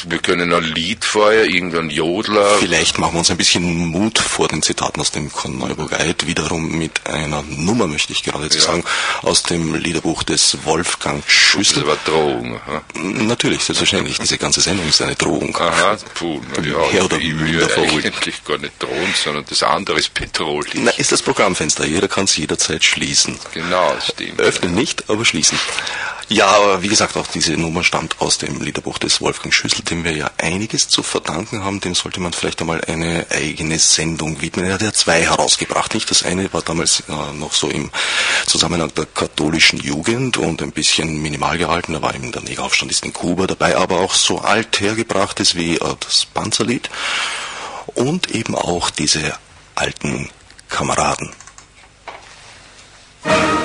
wir 0.09 0.19
können 0.19 0.53
ein 0.53 0.63
Lied 0.63 1.05
vorher, 1.05 1.45
irgendein 1.45 1.91
Jodler. 1.91 2.59
Vielleicht 2.59 2.99
machen 2.99 3.15
wir 3.15 3.19
uns 3.21 3.31
ein 3.31 3.37
bisschen 3.37 3.63
Mut 3.87 4.19
vor 4.19 4.49
den 4.49 4.63
Zitaten 4.63 5.01
aus 5.01 5.11
dem 5.11 5.33
Korneuburger 5.33 6.01
Eid, 6.01 6.27
wiederum 6.27 6.79
mit 6.79 7.07
einer 7.07 7.43
Nummer, 7.43 7.87
möchte 7.87 8.13
ich 8.13 8.23
gerade 8.23 8.47
ja. 8.47 8.61
sagen, 8.61 8.85
aus 9.23 9.43
dem 9.43 9.75
Liederbuch 9.75 10.23
des 10.23 10.59
Wolfgang 10.65 11.23
Schüssel. 11.27 11.85
Das 11.85 11.89
war 11.89 11.97
Drohung. 12.05 12.61
Aha. 12.67 12.83
Natürlich, 12.95 13.65
selbstverständlich. 13.65 14.19
Diese 14.19 14.39
ganze 14.39 14.61
Sendung 14.61 14.89
ist 14.89 15.03
eine 15.03 15.15
Drohung. 15.15 15.57
Aha, 15.57 15.97
puh, 16.15 16.41
na 16.57 16.63
ja, 16.63 16.81
Her 16.91 17.05
oder 17.05 17.19
ich 17.19 17.39
will 17.39 17.63
eigentlich 17.77 18.45
gar 18.45 18.59
nicht 18.59 18.83
drohen, 18.83 19.15
sondern 19.23 19.45
das 19.49 19.63
andere 19.63 19.99
ist 19.99 20.15
Petrol. 20.15 20.65
Na, 20.75 20.91
ist 20.93 21.13
das 21.13 21.23
Programmfenster. 21.23 21.87
Jeder 21.87 22.09
kann 22.09 22.25
es 22.25 22.37
jederzeit 22.37 22.85
schließen. 22.85 23.39
Genau, 23.55 23.95
stimmt. 24.01 24.41
Öffnen 24.41 24.75
nicht, 24.75 25.09
aber 25.09 25.25
schließen. 25.25 25.59
Ja, 26.31 26.47
aber 26.49 26.83
wie 26.83 26.89
gesagt, 26.89 27.17
auch 27.17 27.27
diese 27.27 27.53
Nummer 27.55 27.83
stammt 27.83 28.21
aus 28.21 28.37
dem 28.37 28.61
Liederbuch 28.61 28.99
des 28.99 29.23
Wolfgang 29.23 29.55
Schüssel, 29.55 29.83
dem 29.83 30.05
wir 30.05 30.13
ja 30.13 30.31
einiges 30.37 30.87
zu 30.87 31.03
verdanken 31.03 31.65
haben. 31.65 31.81
Dem 31.81 31.95
sollte 31.95 32.21
man 32.21 32.35
vielleicht 32.35 32.61
einmal 32.61 32.83
eine 32.85 33.27
eigene 33.31 33.79
Sendung 33.79 34.43
widmen. 34.43 34.67
Er 34.67 34.75
hat 34.75 34.83
ja 34.83 34.93
zwei 34.93 35.23
herausgebracht, 35.23 35.95
nicht? 35.95 36.11
Das 36.11 36.23
eine 36.25 36.53
war 36.53 36.61
damals 36.61 37.03
äh, 37.09 37.33
noch 37.33 37.55
so 37.55 37.71
im 37.71 37.91
Zusammenhang 38.47 38.93
der 38.95 39.07
katholischen 39.07 39.81
Jugend 39.81 40.37
und 40.37 40.61
ein 40.61 40.73
bisschen 40.73 41.23
minimal 41.23 41.57
gehalten. 41.57 41.95
Da 41.95 42.03
war 42.03 42.15
eben 42.15 42.31
der 42.31 42.43
Negeraufstand 42.43 42.93
ist 42.93 43.07
in 43.07 43.15
Kuba 43.15 43.47
dabei, 43.47 43.77
aber 43.79 44.01
auch 44.01 44.13
so 44.13 44.41
alt 44.41 44.81
hergebrachtes 44.81 45.55
wie 45.55 45.77
äh, 45.77 45.95
das 46.01 46.27
Panzerlied 46.27 46.91
und 47.95 48.31
eben 48.33 48.55
auch 48.55 48.91
diese 48.91 49.35
alten 49.77 50.29
Kameraden. 50.69 51.33
ich 53.25 53.58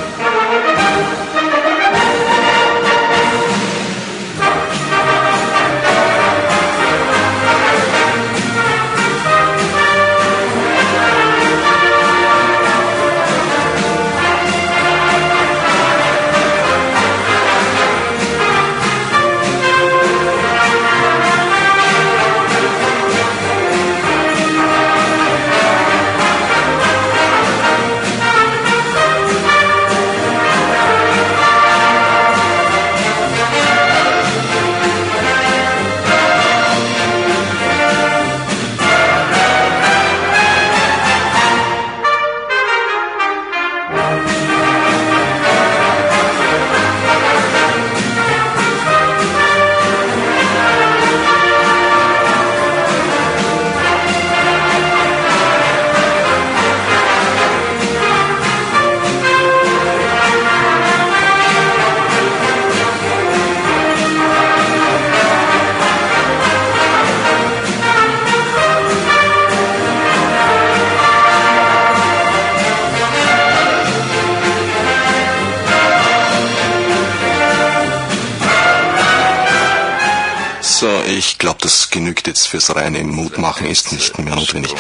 glaube, 81.44 81.60
das 81.62 81.90
genügt 81.90 82.26
jetzt 82.28 82.48
fürs 82.48 82.74
reine 82.74 83.04
Mutmachen, 83.04 83.68
ist 83.68 83.92
nicht 83.92 84.18
mehr 84.18 84.34
notwendig. 84.34 84.74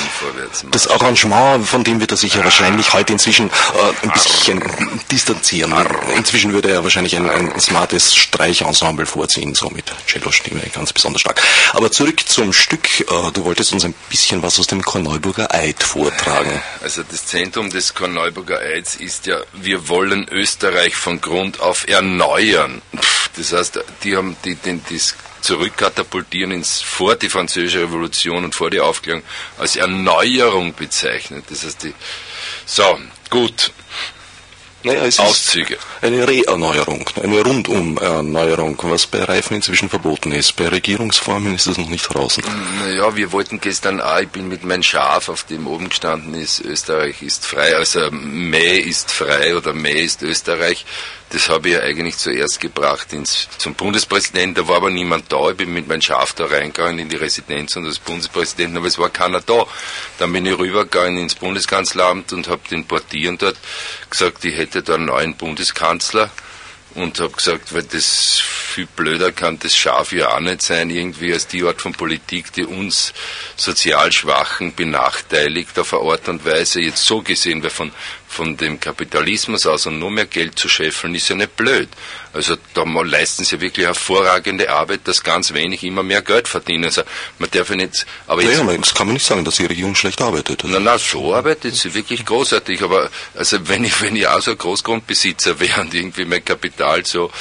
Das 0.71 0.87
Arrangement, 0.87 1.67
von 1.67 1.83
dem 1.83 1.99
wird 1.99 2.11
er 2.11 2.17
sich 2.17 2.35
ja 2.35 2.43
wahrscheinlich 2.45 2.93
heute 2.93 3.11
inzwischen 3.11 3.49
äh, 3.49 3.51
ein 4.01 4.11
bisschen 4.11 4.63
distanzieren. 5.11 5.73
Inzwischen 6.15 6.53
würde 6.53 6.71
er 6.71 6.81
wahrscheinlich 6.81 7.17
ein, 7.17 7.29
ein 7.29 7.59
smartes 7.59 8.15
Streichensemble 8.15 9.05
vorziehen, 9.05 9.53
so 9.55 9.69
mit 9.71 9.91
Cello-Stimme, 10.07 10.61
ganz 10.73 10.93
besonders 10.93 11.19
stark. 11.19 11.41
Aber 11.73 11.91
zurück 11.91 12.21
zum 12.25 12.53
Stück. 12.53 13.01
Äh, 13.01 13.31
du 13.33 13.43
wolltest 13.43 13.73
uns 13.73 13.83
ein 13.83 13.93
bisschen 14.09 14.41
was 14.41 14.57
aus 14.57 14.67
dem 14.67 14.81
Korneuburger 14.81 15.53
Eid 15.53 15.83
vortragen. 15.83 16.61
Also 16.81 17.03
das 17.03 17.25
Zentrum 17.25 17.71
des 17.71 17.93
Korneuburger 17.93 18.59
Eids 18.61 18.95
ist 18.95 19.25
ja, 19.25 19.35
wir 19.51 19.89
wollen 19.89 20.29
Österreich 20.29 20.95
von 20.95 21.19
Grund 21.19 21.59
auf 21.59 21.89
erneuern. 21.89 22.81
Das 23.35 23.51
heißt, 23.51 23.83
die 24.05 24.15
haben 24.15 24.37
die, 24.45 24.55
den, 24.55 24.81
das 24.89 25.13
zurückkatapultieren 25.43 26.51
ins, 26.51 26.81
vor 26.81 27.15
die 27.15 27.29
französische 27.29 27.81
Revolution 27.81 28.45
und 28.45 28.55
vor 28.55 28.69
die 28.69 28.79
Aufklärung 28.79 29.23
als 29.57 29.75
Erneuerung 29.75 30.73
bezeichnet. 30.73 31.45
Das 31.49 31.63
heißt, 31.63 31.83
die, 31.83 31.93
so, 32.65 32.97
gut. 33.29 33.71
Naja, 34.85 35.05
es 35.05 35.17
Auszüge. 35.17 35.75
ist 35.75 35.81
eine 36.01 36.27
Reerneuerung, 36.27 37.09
eine 37.21 37.41
Rundum-Erneuerung, 37.41 38.77
was 38.83 39.07
bei 39.07 39.23
Reifen 39.23 39.55
inzwischen 39.55 39.87
verboten 39.87 40.33
ist. 40.33 40.57
Bei 40.57 40.67
Regierungsformen 40.67 41.55
ist 41.55 41.67
das 41.67 41.77
noch 41.77 41.87
nicht 41.87 42.13
draußen. 42.13 42.43
Naja, 42.79 43.15
wir 43.15 43.31
wollten 43.31 43.61
gestern 43.61 44.01
auch, 44.01 44.19
ich 44.19 44.27
bin 44.27 44.49
mit 44.49 44.65
meinem 44.65 44.83
Schaf, 44.83 45.29
auf 45.29 45.43
dem 45.43 45.67
oben 45.67 45.87
gestanden 45.87 46.33
ist, 46.33 46.59
Österreich 46.59 47.21
ist 47.21 47.45
frei, 47.45 47.77
also 47.77 48.11
Mäh 48.11 48.77
ist 48.79 49.09
frei 49.09 49.55
oder 49.55 49.73
Mäh 49.73 50.03
ist 50.03 50.21
Österreich 50.21 50.85
das 51.33 51.49
habe 51.49 51.69
ich 51.69 51.73
ja 51.73 51.81
eigentlich 51.81 52.17
zuerst 52.17 52.59
gebracht 52.59 53.11
ins, 53.11 53.49
zum 53.57 53.73
Bundespräsidenten. 53.73 54.53
Da 54.53 54.67
war 54.67 54.77
aber 54.77 54.91
niemand 54.91 55.31
da. 55.33 55.49
Ich 55.49 55.57
bin 55.57 55.73
mit 55.73 55.87
meinem 55.87 56.01
Schaf 56.01 56.33
da 56.33 56.45
reingegangen 56.45 56.99
in 56.99 57.09
die 57.09 57.15
Residenz 57.15 57.75
und 57.75 57.85
des 57.85 57.97
Bundespräsidenten, 57.97 58.77
aber 58.77 58.85
es 58.85 58.99
war 58.99 59.09
keiner 59.09 59.41
da. 59.41 59.65
Dann 60.19 60.31
bin 60.31 60.45
ich 60.45 60.55
rübergegangen 60.55 61.17
ins 61.17 61.33
Bundeskanzleramt 61.33 62.33
und 62.33 62.47
habe 62.49 62.61
den 62.69 62.85
Portieren 62.85 63.39
dort 63.39 63.57
gesagt, 64.11 64.45
ich 64.45 64.55
hätte 64.55 64.83
da 64.83 64.93
einen 64.93 65.05
neuen 65.05 65.35
Bundeskanzler 65.35 66.29
und 66.95 67.19
habe 67.19 67.33
gesagt, 67.33 67.73
weil 67.73 67.83
das 67.83 68.39
viel 68.39 68.85
blöder 68.85 69.31
kann 69.31 69.59
das 69.59 69.75
Schaf 69.75 70.11
ja 70.11 70.35
auch 70.35 70.39
nicht 70.39 70.61
sein, 70.61 70.89
irgendwie 70.89 71.33
als 71.33 71.47
die 71.47 71.63
Art 71.63 71.81
von 71.81 71.93
Politik, 71.93 72.53
die 72.53 72.65
uns 72.65 73.13
sozial 73.55 74.11
Schwachen 74.11 74.73
benachteiligt 74.75 75.77
auf 75.79 75.93
eine 75.93 76.11
Art 76.11 76.27
und 76.29 76.45
Weise, 76.45 76.81
jetzt 76.81 77.05
so 77.05 77.21
gesehen, 77.21 77.63
weil 77.63 77.69
von 77.69 77.91
von 78.33 78.57
dem 78.57 78.79
Kapitalismus 78.79 79.65
aus 79.67 79.85
und 79.85 79.99
nur 79.99 80.11
mehr 80.11 80.25
Geld 80.25 80.57
zu 80.57 80.67
scheffeln, 80.67 81.13
ist 81.15 81.29
ja 81.29 81.35
nicht 81.35 81.55
blöd. 81.55 81.87
Also 82.33 82.57
da 82.73 82.83
leisten 82.83 83.43
sie 83.43 83.61
wirklich 83.61 83.85
hervorragende 83.85 84.71
Arbeit, 84.71 85.01
dass 85.03 85.23
ganz 85.23 85.53
wenig 85.53 85.83
immer 85.83 86.01
mehr 86.01 86.23
Geld 86.23 86.47
verdienen. 86.47 86.85
Also 86.85 87.03
man 87.37 87.49
darf 87.51 87.69
ja 87.69 87.75
nicht. 87.75 88.07
Aber 88.25 88.41
jetzt, 88.41 88.63
naja, 88.63 88.77
das 88.79 88.95
kann 88.95 89.05
man 89.05 89.13
nicht 89.13 89.25
sagen, 89.25 89.45
dass 89.45 89.57
die 89.57 89.67
Regierung 89.67 89.93
schlecht 89.93 90.19
arbeitet. 90.19 90.63
Na, 90.65 90.79
na, 90.79 90.97
so 90.97 91.35
arbeitet 91.35 91.75
sie 91.75 91.93
wirklich 91.93 92.25
großartig. 92.25 92.81
Aber 92.81 93.11
also 93.35 93.67
wenn 93.69 93.83
ich, 93.85 94.01
wenn 94.01 94.15
ich 94.15 94.27
auch 94.27 94.41
so 94.41 94.51
ein 94.51 94.57
Großgrundbesitzer 94.57 95.59
wäre 95.59 95.81
und 95.81 95.93
irgendwie 95.93 96.25
mein 96.25 96.43
Kapital 96.43 96.82
so 97.07 97.31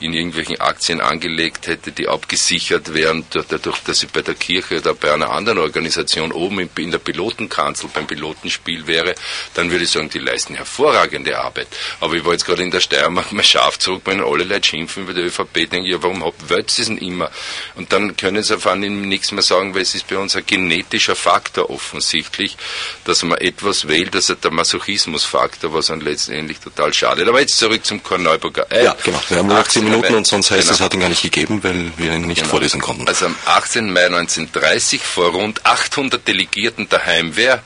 in 0.00 0.12
irgendwelchen 0.12 0.60
Aktien 0.60 1.00
angelegt 1.00 1.66
hätte, 1.66 1.92
die 1.92 2.08
abgesichert 2.08 2.94
wären, 2.94 3.24
dadurch, 3.30 3.78
dass 3.80 4.02
ich 4.02 4.10
bei 4.10 4.22
der 4.22 4.34
Kirche 4.34 4.78
oder 4.78 4.94
bei 4.94 5.12
einer 5.12 5.30
anderen 5.30 5.58
Organisation 5.58 6.32
oben 6.32 6.68
in 6.76 6.90
der 6.90 6.98
Pilotenkanzel 6.98 7.90
beim 7.92 8.06
Pilotenspiel 8.06 8.86
wäre, 8.86 9.14
dann 9.54 9.70
würde 9.70 9.84
ich 9.84 9.90
sagen, 9.90 10.10
die 10.10 10.18
leisten 10.18 10.54
hervorragende 10.54 11.38
Arbeit. 11.38 11.68
Aber 12.00 12.14
ich 12.14 12.24
war 12.24 12.32
jetzt 12.32 12.44
gerade 12.44 12.62
in 12.62 12.70
der 12.70 12.80
Steiermark 12.80 13.32
mein 13.32 13.44
Schaf 13.44 13.78
zurückbringen, 13.78 14.24
alle 14.24 14.44
Leute 14.44 14.68
schimpfen 14.68 15.04
über 15.04 15.14
die 15.14 15.22
ÖVP, 15.22 15.70
denke 15.70 15.86
ich, 15.86 15.92
ja, 15.92 16.02
warum 16.02 16.22
wollt 16.22 16.68
es 16.68 16.86
denn 16.86 16.98
immer? 16.98 17.30
Und 17.76 17.92
dann 17.92 18.16
können 18.16 18.42
sie 18.42 18.54
auf 18.54 18.66
einmal 18.66 18.90
nichts 18.90 19.32
mehr 19.32 19.42
sagen, 19.42 19.74
weil 19.74 19.82
es 19.82 19.94
ist 19.94 20.08
bei 20.08 20.18
uns 20.18 20.36
ein 20.36 20.44
genetischer 20.46 21.16
Faktor 21.16 21.70
offensichtlich, 21.70 22.56
dass 23.04 23.22
man 23.22 23.38
etwas 23.38 23.88
wählt, 23.88 24.14
also 24.14 24.34
der 24.34 24.50
Masochismusfaktor, 24.50 25.72
was 25.72 25.86
dann 25.86 26.00
letztendlich 26.00 26.58
total 26.58 26.92
schadet. 26.92 27.28
Aber 27.28 27.40
jetzt 27.40 27.58
zurück 27.58 27.84
zum 27.84 28.02
Korneuburger 28.02 28.66
Ei. 28.70 28.89
Ja, 28.90 28.96
genau. 29.04 29.20
Wir 29.28 29.38
haben 29.38 29.46
nur 29.48 29.58
18 29.58 29.84
Minuten 29.84 30.14
und 30.14 30.26
sonst 30.26 30.50
heißt 30.50 30.62
genau. 30.62 30.74
es, 30.74 30.80
hat 30.80 30.94
ihn 30.94 31.00
gar 31.00 31.08
nicht 31.08 31.22
gegeben, 31.22 31.62
weil 31.62 31.92
wir 31.96 32.12
ihn 32.12 32.22
nicht 32.22 32.38
genau. 32.38 32.50
vorlesen 32.50 32.80
konnten. 32.80 33.06
Also 33.06 33.26
am 33.26 33.36
18. 33.46 33.92
Mai 33.92 34.06
1930 34.06 35.02
vor 35.02 35.30
rund 35.30 35.64
800 35.64 36.26
Delegierten 36.26 36.88
der 36.88 37.06
Heimwehr 37.06 37.62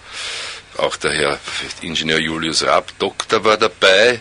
auch 0.78 0.96
der 0.96 1.12
Herr 1.12 1.38
Ingenieur 1.82 2.18
Julius 2.18 2.64
Raab, 2.64 2.92
Doktor, 2.98 3.44
war 3.44 3.56
dabei. 3.56 4.18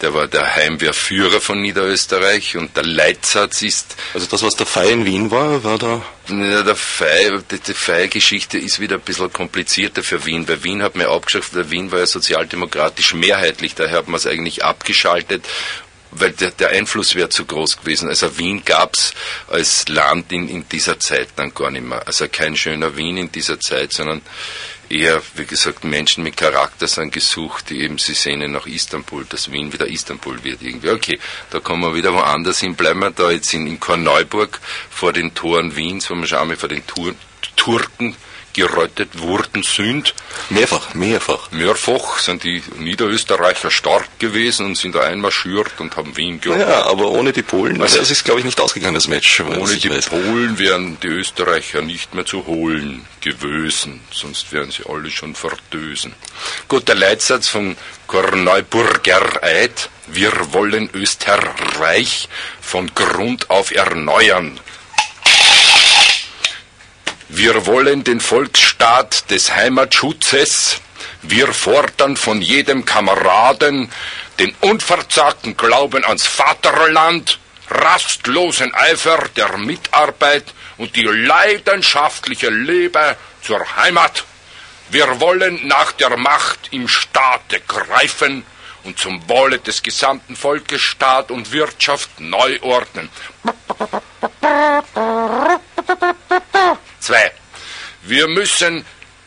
Der 0.00 0.14
war 0.14 0.28
der 0.28 0.54
Heimwehrführer 0.54 1.40
von 1.40 1.60
Niederösterreich 1.60 2.56
und 2.56 2.76
der 2.76 2.84
Leitsatz 2.84 3.62
ist. 3.62 3.96
Also 4.14 4.26
das, 4.26 4.42
was 4.42 4.54
der 4.54 4.66
Fei 4.66 4.90
in 4.90 5.04
Wien 5.04 5.30
war, 5.30 5.64
war 5.64 5.78
da? 5.78 6.02
Ja, 6.28 6.62
der 6.62 6.76
Fei, 6.76 7.38
die, 7.50 7.58
die 7.58 7.74
Fei-Geschichte 7.74 8.58
ist 8.58 8.80
wieder 8.80 8.96
ein 8.96 9.02
bisschen 9.02 9.32
komplizierter 9.32 10.02
für 10.02 10.24
Wien, 10.26 10.46
weil 10.48 10.62
Wien 10.62 10.82
hat 10.82 10.96
mir 10.96 11.08
abgeschafft, 11.08 11.54
weil 11.54 11.70
Wien 11.70 11.90
war 11.90 12.00
ja 12.00 12.06
sozialdemokratisch 12.06 13.14
mehrheitlich, 13.14 13.74
daher 13.74 13.98
hat 13.98 14.08
man 14.08 14.16
es 14.16 14.26
eigentlich 14.26 14.64
abgeschaltet 14.64 15.44
weil 16.10 16.32
der, 16.32 16.50
der 16.50 16.70
Einfluss 16.70 17.14
wäre 17.14 17.28
zu 17.28 17.44
groß 17.44 17.78
gewesen. 17.78 18.08
Also 18.08 18.38
Wien 18.38 18.64
gab's 18.64 19.14
als 19.48 19.88
Land 19.88 20.32
in, 20.32 20.48
in 20.48 20.68
dieser 20.68 20.98
Zeit 20.98 21.28
dann 21.36 21.54
gar 21.54 21.70
nicht 21.70 21.86
mehr. 21.86 22.06
Also 22.06 22.26
kein 22.28 22.56
schöner 22.56 22.96
Wien 22.96 23.16
in 23.16 23.32
dieser 23.32 23.60
Zeit, 23.60 23.92
sondern 23.92 24.22
eher, 24.88 25.22
wie 25.34 25.46
gesagt, 25.46 25.84
Menschen 25.84 26.22
mit 26.22 26.36
Charakter 26.36 26.86
sind 26.86 27.12
gesucht, 27.12 27.70
die 27.70 27.80
eben, 27.82 27.98
sie 27.98 28.14
sehnen 28.14 28.52
nach 28.52 28.66
Istanbul, 28.66 29.24
dass 29.28 29.50
Wien 29.50 29.72
wieder 29.72 29.86
Istanbul 29.86 30.42
wird 30.44 30.62
irgendwie. 30.62 30.90
Okay, 30.90 31.18
da 31.50 31.60
kommen 31.60 31.82
wir 31.82 31.94
wieder 31.94 32.12
woanders 32.12 32.60
hin, 32.60 32.76
bleiben 32.76 33.00
wir 33.00 33.10
da 33.10 33.30
jetzt 33.30 33.52
in, 33.54 33.66
in 33.66 33.80
Korneuburg 33.80 34.60
vor 34.90 35.12
den 35.12 35.34
Toren 35.34 35.76
Wiens, 35.76 36.08
wo 36.10 36.14
wir 36.14 36.26
schauen 36.26 36.50
wir 36.50 36.56
vor 36.56 36.68
den 36.68 36.86
Tur 36.86 37.14
Turken 37.56 38.16
gerettet 38.56 39.20
worden 39.20 39.62
sind. 39.62 40.14
Mehrfach, 40.48 40.94
mehrfach. 40.94 41.50
Mehrfach 41.52 42.18
sind 42.18 42.42
die 42.42 42.62
Niederösterreicher 42.78 43.70
stark 43.70 44.18
gewesen 44.18 44.66
und 44.66 44.76
sind 44.76 44.94
da 44.94 45.02
einmarschiert 45.02 45.78
und 45.78 45.94
haben 45.96 46.16
Wien 46.16 46.40
gerettet. 46.40 46.68
Ja, 46.68 46.86
aber 46.86 47.10
ohne 47.10 47.32
die 47.32 47.42
Polen, 47.42 47.80
also 47.82 47.98
das 47.98 48.10
ist 48.10 48.24
glaube 48.24 48.40
ich 48.40 48.46
nicht 48.46 48.58
ausgegangen, 48.58 48.94
das 48.94 49.08
Match. 49.08 49.40
Ohne 49.40 49.76
die 49.76 49.90
weiß. 49.90 50.06
Polen 50.06 50.58
wären 50.58 50.98
die 51.02 51.08
Österreicher 51.08 51.82
nicht 51.82 52.14
mehr 52.14 52.24
zu 52.24 52.46
holen 52.46 53.04
gewesen, 53.20 54.00
sonst 54.10 54.52
wären 54.52 54.70
sie 54.70 54.84
alle 54.88 55.10
schon 55.10 55.34
verdösen. 55.34 56.14
Gut, 56.66 56.88
der 56.88 56.94
Leitsatz 56.94 57.48
von 57.48 57.76
Korneuburger 58.06 59.42
Eid, 59.42 59.90
wir 60.06 60.32
wollen 60.52 60.88
Österreich 60.94 62.28
von 62.60 62.90
Grund 62.94 63.50
auf 63.50 63.70
erneuern. 63.70 64.58
Wir 67.28 67.66
wollen 67.66 68.04
den 68.04 68.20
Volksstaat 68.20 69.30
des 69.30 69.54
Heimatschutzes. 69.54 70.80
Wir 71.22 71.52
fordern 71.52 72.16
von 72.16 72.40
jedem 72.40 72.84
Kameraden 72.84 73.90
den 74.38 74.54
unverzagten 74.60 75.56
Glauben 75.56 76.04
ans 76.04 76.24
Vaterland, 76.24 77.40
rastlosen 77.68 78.72
Eifer 78.74 79.24
der 79.36 79.56
Mitarbeit 79.56 80.44
und 80.76 80.94
die 80.94 81.02
leidenschaftliche 81.02 82.50
Liebe 82.50 83.16
zur 83.42 83.60
Heimat. 83.76 84.24
Wir 84.90 85.18
wollen 85.20 85.66
nach 85.66 85.90
der 85.92 86.16
Macht 86.16 86.68
im 86.70 86.86
Staate 86.86 87.60
greifen 87.66 88.44
und 88.84 89.00
zum 89.00 89.28
Wohle 89.28 89.58
des 89.58 89.82
gesamten 89.82 90.36
Volkes 90.36 90.80
Staat 90.80 91.32
und 91.32 91.50
Wirtschaft 91.50 92.20
neu 92.20 92.60
ordnen. 92.62 93.10
Zwei. 97.06 97.30
Wir 98.02 98.26
müssen 98.26 98.84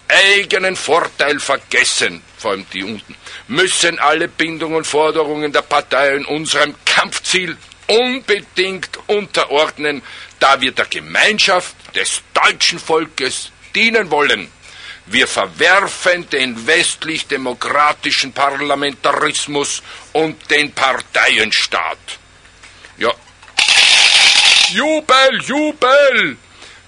eigenen 0.09 0.75
Vorteil 0.75 1.39
vergessen, 1.39 2.21
vor 2.37 2.51
allem 2.51 2.65
die 2.73 2.83
unten, 2.83 3.15
müssen 3.47 3.97
alle 3.99 4.27
Bindungen 4.27 4.79
und 4.79 4.85
Forderungen 4.85 5.53
der 5.53 5.61
Parteien 5.61 6.25
unserem 6.25 6.75
Kampfziel 6.83 7.55
unbedingt 7.87 8.99
unterordnen, 9.07 10.01
da 10.41 10.59
wir 10.59 10.73
der 10.73 10.87
Gemeinschaft 10.87 11.73
des 11.95 12.21
deutschen 12.33 12.79
Volkes 12.79 13.49
dienen 13.73 14.11
wollen. 14.11 14.51
Wir 15.05 15.25
verwerfen 15.25 16.29
den 16.29 16.67
westlich-demokratischen 16.67 18.33
Parlamentarismus 18.33 19.81
und 20.11 20.51
den 20.51 20.73
Parteienstaat. 20.73 22.19
Ja. 22.97 23.13
Jubel, 24.73 25.41
Jubel! 25.45 26.37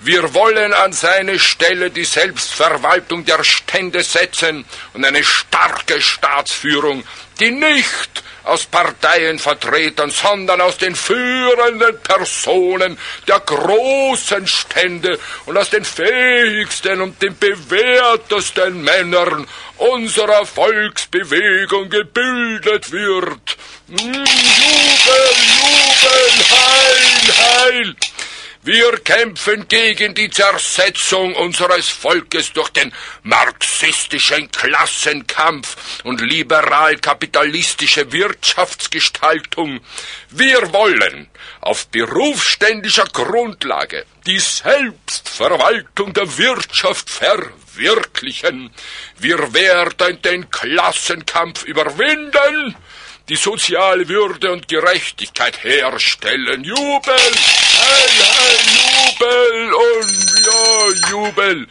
Wir 0.04 0.34
wollen 0.34 0.74
an 0.74 0.94
seine 0.94 1.38
Stelle 1.38 1.92
die 1.92 2.06
Selbstverwaltung 2.06 3.24
der 3.24 3.44
Stände 3.44 4.02
setzen 4.02 4.66
und 4.94 5.06
eine 5.06 5.24
starke 5.24 6.02
Staatsführung, 6.02 7.04
die 7.40 7.52
nicht 7.52 8.24
aus 8.44 8.66
Parteienvertretern, 8.66 10.10
sondern 10.10 10.60
aus 10.60 10.80
den 10.80 10.96
führenden 10.96 12.00
Personen 12.02 12.98
der 13.28 13.42
großen 13.42 14.48
Stände 14.48 15.20
und 15.46 15.56
aus 15.56 15.70
den 15.70 15.86
fähigsten 15.86 17.00
und 17.02 17.22
den 17.22 17.38
bewährtesten 17.38 18.84
Männern 18.84 19.46
unserer 19.78 20.48
Volksbewegung 20.48 21.92
gebildet 21.92 22.92
wird. 22.92 23.58
Jubel, 23.88 24.16
Jubel, 25.62 26.32
Heil, 26.50 27.36
Heil! 27.38 27.96
Wir 28.64 29.00
kämpfen 29.00 29.68
gegen 29.68 30.14
die 30.14 30.30
Zersetzung 30.30 31.34
unseres 31.34 31.90
Volkes 31.90 32.54
durch 32.54 32.70
den 32.70 32.94
marxistischen 33.24 34.52
Klassenkampf 34.52 36.04
und 36.04 36.22
liberal-kapitalistische 36.22 38.12
Wirtschaftsgestaltung. 38.12 39.80
Wir 40.30 40.72
wollen 40.74 41.28
auf 41.62 41.88
berufsständischer 41.88 43.06
Grundlage 43.06 44.06
die 44.28 44.38
Selbstverwaltung 44.38 46.14
der 46.14 46.38
Wirtschaft 46.38 47.10
verwirklichen. 47.10 48.70
Wir 49.18 49.56
werden 49.56 50.22
den 50.22 50.52
Klassenkampf 50.52 51.64
überwinden 51.64 52.76
die 53.32 53.38
soziale 53.38 54.10
Würde 54.10 54.52
und 54.52 54.68
Gerechtigkeit 54.68 55.64
herstellen. 55.64 56.66
Jubel! 56.66 57.16
Heil, 57.16 58.10
heil, 58.28 58.60
Jubel 58.76 59.74
und 59.74 60.46
ja, 60.46 61.11
Jubel! 61.22 61.68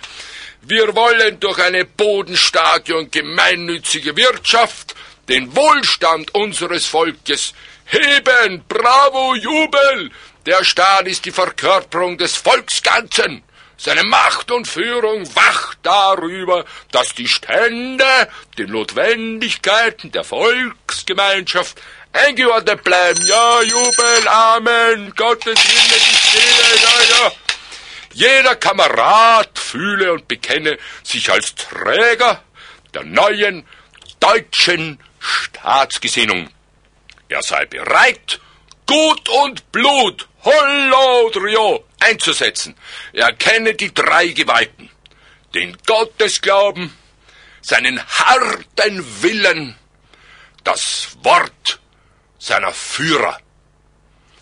Wir 0.62 0.94
wollen 0.94 1.40
durch 1.40 1.58
eine 1.58 1.84
bodenstarke 1.84 2.96
und 2.96 3.10
gemeinnützige 3.10 4.16
Wirtschaft 4.16 4.94
den 5.28 5.56
Wohlstand 5.56 6.32
unseres 6.34 6.86
Volkes 6.86 7.52
heben. 7.86 8.62
Bravo, 8.68 9.34
Jubel! 9.34 10.12
Der 10.46 10.62
Staat 10.64 11.08
ist 11.08 11.24
die 11.24 11.32
Verkörperung 11.32 12.16
des 12.16 12.36
Volksganzen. 12.36 13.42
Seine 13.76 14.04
Macht 14.04 14.52
und 14.52 14.68
Führung 14.68 15.26
wacht 15.34 15.78
darüber, 15.82 16.64
dass 16.92 17.14
die 17.14 17.28
Stände 17.28 18.28
den 18.56 18.70
Notwendigkeiten 18.70 20.12
der 20.12 20.22
Volksgemeinschaft 20.22 21.80
eingeordnet 22.12 22.84
bleiben. 22.84 23.26
Ja, 23.26 23.62
Jubel, 23.62 24.28
Amen, 24.28 25.12
Gottes 25.16 25.58
Wille, 25.58 26.00
die 26.08 26.16
Stille, 26.16 26.76
ja, 26.82 27.24
ja. 27.24 27.32
Jeder 28.12 28.56
Kamerad 28.56 29.58
fühle 29.58 30.12
und 30.12 30.28
bekenne 30.28 30.78
sich 31.02 31.30
als 31.30 31.54
Träger 31.54 32.42
der 32.92 33.04
neuen 33.04 33.66
deutschen 34.18 34.98
Staatsgesinnung. 35.18 36.50
Er 37.28 37.42
sei 37.42 37.64
bereit, 37.66 38.40
Gut 38.86 39.28
und 39.28 39.70
Blut, 39.70 40.28
Hollodrio, 40.42 41.84
einzusetzen. 42.00 42.74
Er 43.12 43.32
kenne 43.34 43.74
die 43.74 43.94
drei 43.94 44.28
Gewalten, 44.28 44.90
den 45.54 45.76
Gottesglauben, 45.86 46.92
seinen 47.60 48.04
harten 48.04 49.22
Willen, 49.22 49.76
das 50.64 51.16
Wort 51.22 51.78
seiner 52.38 52.72
Führer. 52.72 53.38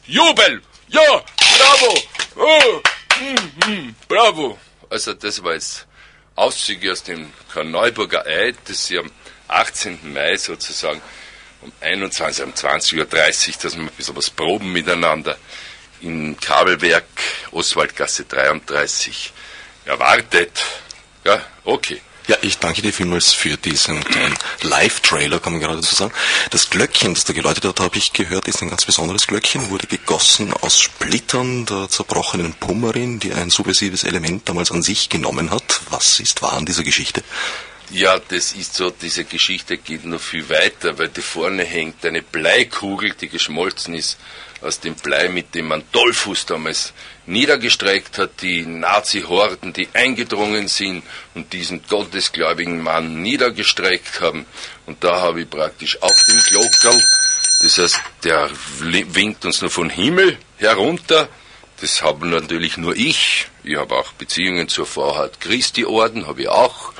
Jubel! 0.06 0.62
Ja, 0.88 1.22
bravo! 1.36 2.02
Oh, 2.36 2.80
mm, 3.20 3.94
bravo! 4.08 4.58
Also 4.90 5.14
das 5.14 5.42
war 5.42 5.54
jetzt 5.54 5.86
Auszüge 6.34 6.92
aus 6.92 7.02
dem 7.02 7.32
Karl-Neuburger 7.52 8.24
Eid, 8.26 8.56
das 8.66 8.86
Sie 8.86 8.98
am 8.98 9.10
18. 9.48 10.12
Mai 10.12 10.36
sozusagen 10.36 11.00
um 11.62 11.72
21, 11.80 12.44
um 12.44 12.52
20.30 12.52 12.98
Uhr, 12.98 13.04
dass 13.62 13.76
wir 13.76 13.82
ein 13.82 13.90
bisschen 13.96 14.16
was 14.16 14.30
proben 14.30 14.72
miteinander 14.72 15.36
im 16.00 16.38
Kabelwerk 16.38 17.04
Oswaldgasse 17.50 18.24
33 18.24 19.32
erwartet. 19.84 20.62
Ja, 21.24 21.42
okay. 21.64 22.00
Ja, 22.28 22.36
ich 22.42 22.58
danke 22.58 22.82
dir 22.82 22.92
vielmals 22.92 23.32
für 23.32 23.56
diesen 23.56 24.04
Live-Trailer, 24.60 25.40
kann 25.40 25.54
man 25.54 25.62
gerade 25.62 25.82
so 25.82 25.96
sagen. 25.96 26.12
Das 26.50 26.68
Glöckchen, 26.68 27.14
das 27.14 27.24
du 27.24 27.32
geläutet 27.32 27.64
hat, 27.64 27.80
habe 27.80 27.96
ich 27.96 28.12
gehört, 28.12 28.48
ist 28.48 28.60
ein 28.60 28.68
ganz 28.68 28.84
besonderes 28.84 29.26
Glöckchen, 29.26 29.70
wurde 29.70 29.86
gegossen 29.86 30.52
aus 30.52 30.78
Splittern 30.78 31.64
der 31.64 31.88
zerbrochenen 31.88 32.52
Pummerin, 32.52 33.18
die 33.18 33.32
ein 33.32 33.48
subversives 33.48 34.04
Element 34.04 34.46
damals 34.46 34.70
an 34.70 34.82
sich 34.82 35.08
genommen 35.08 35.50
hat. 35.50 35.80
Was 35.88 36.20
ist 36.20 36.42
wahr 36.42 36.52
an 36.52 36.66
dieser 36.66 36.82
Geschichte? 36.82 37.24
Ja, 37.90 38.18
das 38.18 38.52
ist 38.52 38.74
so, 38.74 38.90
diese 38.90 39.24
Geschichte 39.24 39.78
geht 39.78 40.04
noch 40.04 40.20
viel 40.20 40.46
weiter, 40.50 40.98
weil 40.98 41.08
da 41.08 41.22
vorne 41.22 41.64
hängt 41.64 42.04
eine 42.04 42.20
Bleikugel, 42.20 43.14
die 43.14 43.30
geschmolzen 43.30 43.94
ist 43.94 44.18
aus 44.60 44.80
dem 44.80 44.94
Blei, 44.94 45.30
mit 45.30 45.54
dem 45.54 45.68
man 45.68 45.82
Dollfuß 45.92 46.44
damals 46.46 46.92
niedergestreckt 47.24 48.18
hat, 48.18 48.42
die 48.42 48.66
Nazi-Horden, 48.66 49.72
die 49.72 49.88
eingedrungen 49.94 50.68
sind 50.68 51.02
und 51.34 51.52
diesen 51.54 51.82
gottesgläubigen 51.88 52.82
Mann 52.82 53.22
niedergestreckt 53.22 54.20
haben. 54.20 54.44
Und 54.84 55.02
da 55.02 55.20
habe 55.20 55.42
ich 55.42 55.50
praktisch 55.50 56.02
auf 56.02 56.26
dem 56.28 56.38
Glockerl, 56.38 57.02
das 57.62 57.78
heißt, 57.78 58.00
der 58.24 58.50
winkt 58.80 59.46
uns 59.46 59.62
nur 59.62 59.70
von 59.70 59.88
Himmel 59.88 60.36
herunter, 60.58 61.28
das 61.80 62.02
habe 62.02 62.26
natürlich 62.26 62.76
nur 62.76 62.96
ich. 62.96 63.46
Ich 63.62 63.76
habe 63.76 63.94
auch 63.94 64.12
Beziehungen 64.12 64.68
zur 64.68 64.84
Vorhaut 64.84 65.40
Christi 65.40 65.84
Orden, 65.84 66.26
habe 66.26 66.42
ich 66.42 66.48
auch. 66.48 66.92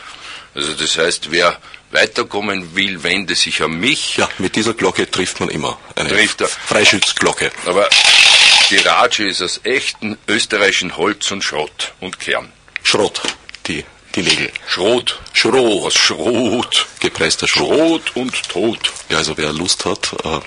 Also 0.59 0.73
das 0.73 0.99
heißt, 0.99 1.31
wer 1.31 1.57
weiterkommen 1.93 2.75
will, 2.75 3.05
wende 3.05 3.37
sich 3.37 3.63
an 3.63 3.79
mich. 3.79 4.17
Ja, 4.17 4.29
mit 4.39 4.57
dieser 4.57 4.75
Glocke 4.75 5.09
trifft 5.09 5.39
man 5.39 5.51
immer 5.51 5.79
eine 5.95 6.09
trifft 6.09 6.41
er. 6.41 6.49
Freischützglocke. 6.49 7.53
Aber 7.65 7.89
die 8.69 8.79
Ratsche 8.79 9.29
ist 9.29 9.41
aus 9.41 9.61
echten 9.63 10.19
österreichischen 10.27 10.97
Holz 10.97 11.31
und 11.31 11.45
Schrott 11.45 11.93
und 12.01 12.19
Kern. 12.19 12.53
Schrott, 12.83 13.23
die 13.69 13.85
die 14.23 14.29
Nägel. 14.29 14.51
Schrot. 14.67 15.21
Schrot. 15.33 15.85
Was 15.85 15.95
Schrot. 15.95 16.87
Gepresster 17.01 17.47
Schrot. 17.47 17.69
Schrot 17.69 18.17
und 18.17 18.49
Tod. 18.49 18.93
Ja, 19.09 19.19
also 19.19 19.37
wer 19.37 19.53
Lust 19.53 19.85
hat, 19.85 20.15
äh, 20.25 20.41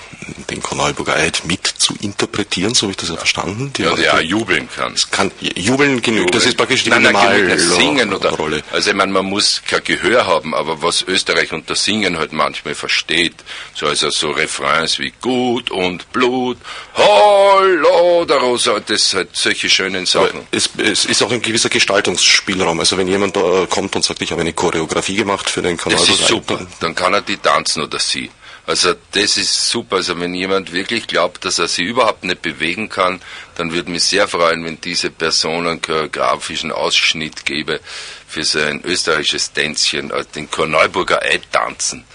den 0.50 0.62
Korneuburger 0.62 1.16
Eid 1.16 1.44
mit 1.46 1.66
zu 1.66 1.96
interpretieren, 2.02 2.74
so 2.74 2.84
habe 2.84 2.92
ich 2.92 2.98
das 2.98 3.10
ja 3.10 3.16
verstanden. 3.16 3.72
Die 3.76 3.84
ja, 3.84 3.96
der 3.96 4.14
auch 4.16 4.20
jubeln 4.20 4.70
kann. 4.76 4.96
Kann 5.10 5.32
jubeln 5.40 6.02
genügt, 6.02 6.36
das 6.36 6.46
ist 6.46 6.58
praktisch 6.58 6.84
die 6.84 6.90
nein, 6.90 7.04
nein, 7.04 7.58
Singen 7.58 8.14
oder 8.14 8.32
Rolle. 8.32 8.62
Also 8.72 8.92
ich 8.92 8.96
meine, 8.96 9.12
man 9.12 9.26
muss 9.26 9.62
kein 9.68 9.84
Gehör 9.84 10.28
haben, 10.28 10.54
aber 10.54 10.82
was 10.82 11.02
Österreich 11.04 11.52
unter 11.54 11.76
Singen 11.76 12.18
halt 12.18 12.34
manchmal 12.34 12.76
versteht, 12.76 13.36
so 13.74 13.88
also 13.88 14.10
so 14.10 14.32
Refrains 14.32 15.00
wie 15.00 15.12
Gut 15.22 15.72
und 15.72 16.12
Blut, 16.12 16.58
Hallo, 16.96 18.26
der 18.26 18.38
Rosa, 18.38 18.80
das 18.80 19.14
halt 19.14 19.30
solche 19.34 19.70
schönen 19.70 20.06
Sachen. 20.06 20.42
Es, 20.52 20.70
es, 20.78 21.06
ist 21.06 21.24
auch 21.24 21.32
ein 21.32 21.42
gewisser 21.42 21.70
Gestaltungsspielraum, 21.70 22.80
also 22.80 22.98
wenn 22.98 23.08
jemand 23.08 23.38
kommt 23.68 23.96
und 23.96 24.04
sagt, 24.04 24.22
ich 24.22 24.32
habe 24.32 24.42
eine 24.42 24.54
Choreografie 24.54 25.16
gemacht 25.16 25.50
für 25.50 25.62
den 25.62 25.78
Kanal. 25.78 26.00
Das 26.00 26.10
ist 26.10 26.28
super, 26.28 26.60
dann 26.80 26.96
kann 26.96 27.14
er 27.14 27.22
die 27.22 27.38
tanzen 27.38 27.84
oder 27.84 28.00
sie. 28.00 28.30
Also 28.68 28.94
das 29.12 29.38
ist 29.38 29.70
super. 29.70 29.98
Also 29.98 30.20
wenn 30.20 30.34
jemand 30.34 30.72
wirklich 30.72 31.08
glaubt, 31.08 31.44
dass 31.46 31.60
er 31.60 31.68
sie 31.68 31.84
überhaupt 31.84 32.24
nicht 32.24 32.42
bewegen 32.42 32.90
kann, 32.90 33.22
dann 33.56 33.74
würde 33.74 33.92
mich 33.92 34.04
sehr 34.04 34.28
freuen, 34.28 34.64
wenn 34.64 34.80
diese 34.80 35.10
Person 35.10 35.68
einen 35.68 35.82
choreografischen 35.82 36.72
Ausschnitt 36.72 37.46
gebe 37.46 37.80
für 38.28 38.44
so 38.44 38.60
ein 38.60 38.82
österreichisches 38.84 39.52
Tänzchen, 39.54 40.12
also 40.12 40.30
den 40.36 40.50
Korneuburger 40.50 41.22
Eid 41.22 41.52
tanzen. 41.52 42.06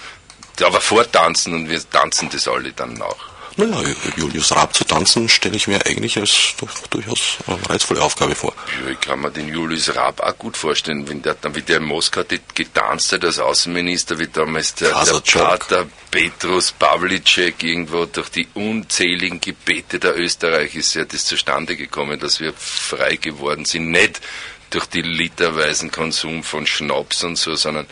Aber 0.63 0.81
vortanzen 0.81 1.53
und 1.53 1.69
wir 1.69 1.91
tanzen 1.91 2.31
das 2.31 2.49
alle 2.49 2.73
dann 2.73 2.95
nach. 2.95 3.36
Naja, 3.59 3.95
Julius 4.17 4.55
Raab 4.55 4.75
zu 4.75 4.85
tanzen 4.85 5.31
stelle 5.31 5.57
ich 5.57 5.67
mir 5.67 5.85
eigentlich 5.87 6.19
als 6.19 6.55
durchaus 6.91 7.39
eine 7.47 7.71
reizvolle 7.71 8.03
Aufgabe 8.03 8.35
vor. 8.35 8.53
Ja, 8.85 8.91
ich 8.91 9.01
kann 9.01 9.21
mir 9.21 9.31
den 9.31 9.49
Julius 9.49 9.97
Raab 9.97 10.21
auch 10.21 10.37
gut 10.37 10.59
vorstellen, 10.59 11.09
wenn 11.09 11.23
der 11.23 11.35
dann 11.35 11.55
wieder 11.55 11.79
in 11.79 11.85
Moskau 11.85 12.23
getanzt 12.55 13.13
hat 13.13 13.25
als 13.25 13.39
Außenminister, 13.39 14.19
wie 14.19 14.27
damals 14.27 14.75
der, 14.75 14.93
der 15.05 15.21
Pater 15.21 15.87
Petrus 16.11 16.73
Pavlicek 16.73 17.63
irgendwo 17.63 18.05
durch 18.05 18.29
die 18.29 18.47
unzähligen 18.53 19.41
Gebete 19.41 19.99
der 19.99 20.19
Österreicher 20.19 20.79
ist 20.79 20.95
ja 20.95 21.07
das 21.07 21.25
zustande 21.25 21.77
gekommen, 21.77 22.21
dass 22.21 22.41
wir 22.41 22.53
frei 22.53 23.17
geworden 23.17 23.65
sind. 23.65 23.91
Nicht 23.91 24.21
durch 24.69 24.87
die 24.87 25.03
literweisen 25.03 25.91
Konsum 25.91 26.43
von 26.43 26.67
Schnaps 26.67 27.25
und 27.25 27.37
so, 27.37 27.55
sondern 27.55 27.87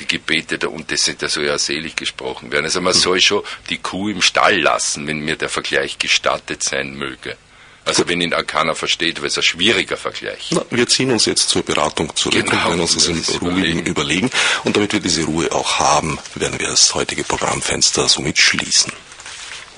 die 0.00 0.08
Gebete 0.08 0.58
da, 0.58 0.68
und 0.68 0.90
das 0.90 1.04
sind 1.04 1.22
ja 1.22 1.28
so 1.28 1.40
ja 1.40 1.58
selig 1.58 1.96
gesprochen 1.96 2.50
werden. 2.50 2.64
Also 2.64 2.80
man 2.80 2.94
mhm. 2.94 2.98
soll 2.98 3.20
schon 3.20 3.42
die 3.68 3.78
Kuh 3.78 4.08
im 4.08 4.22
Stall 4.22 4.60
lassen, 4.60 5.06
wenn 5.06 5.20
mir 5.20 5.36
der 5.36 5.48
Vergleich 5.48 5.98
gestattet 5.98 6.62
sein 6.62 6.94
möge. 6.94 7.36
Also 7.84 8.06
wenn 8.08 8.20
ihn 8.20 8.34
auch 8.34 8.46
keiner 8.46 8.74
versteht, 8.74 9.20
weil 9.20 9.28
es 9.28 9.36
ein 9.36 9.42
schwieriger 9.42 9.96
Vergleich. 9.96 10.48
Na, 10.50 10.62
wir 10.70 10.86
ziehen 10.86 11.10
uns 11.10 11.24
jetzt 11.24 11.48
zur 11.48 11.62
Beratung 11.62 12.14
zurück 12.14 12.44
genau, 12.44 12.56
und 12.56 12.68
werden 12.68 12.80
uns 12.80 12.94
das 12.94 13.08
im 13.08 13.22
ruhigen 13.40 13.84
überlegen. 13.84 14.30
Und 14.64 14.76
damit 14.76 14.92
wir 14.92 15.00
diese 15.00 15.24
Ruhe 15.24 15.50
auch 15.50 15.78
haben, 15.78 16.18
werden 16.34 16.58
wir 16.58 16.68
das 16.68 16.94
heutige 16.94 17.24
Programmfenster 17.24 18.08
somit 18.08 18.38
schließen. 18.38 18.92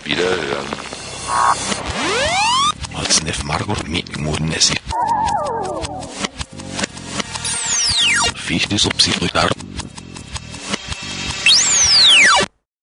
Wiederhören. 0.04 0.66
Fichte 8.36 8.78
subsidiar 8.78 9.48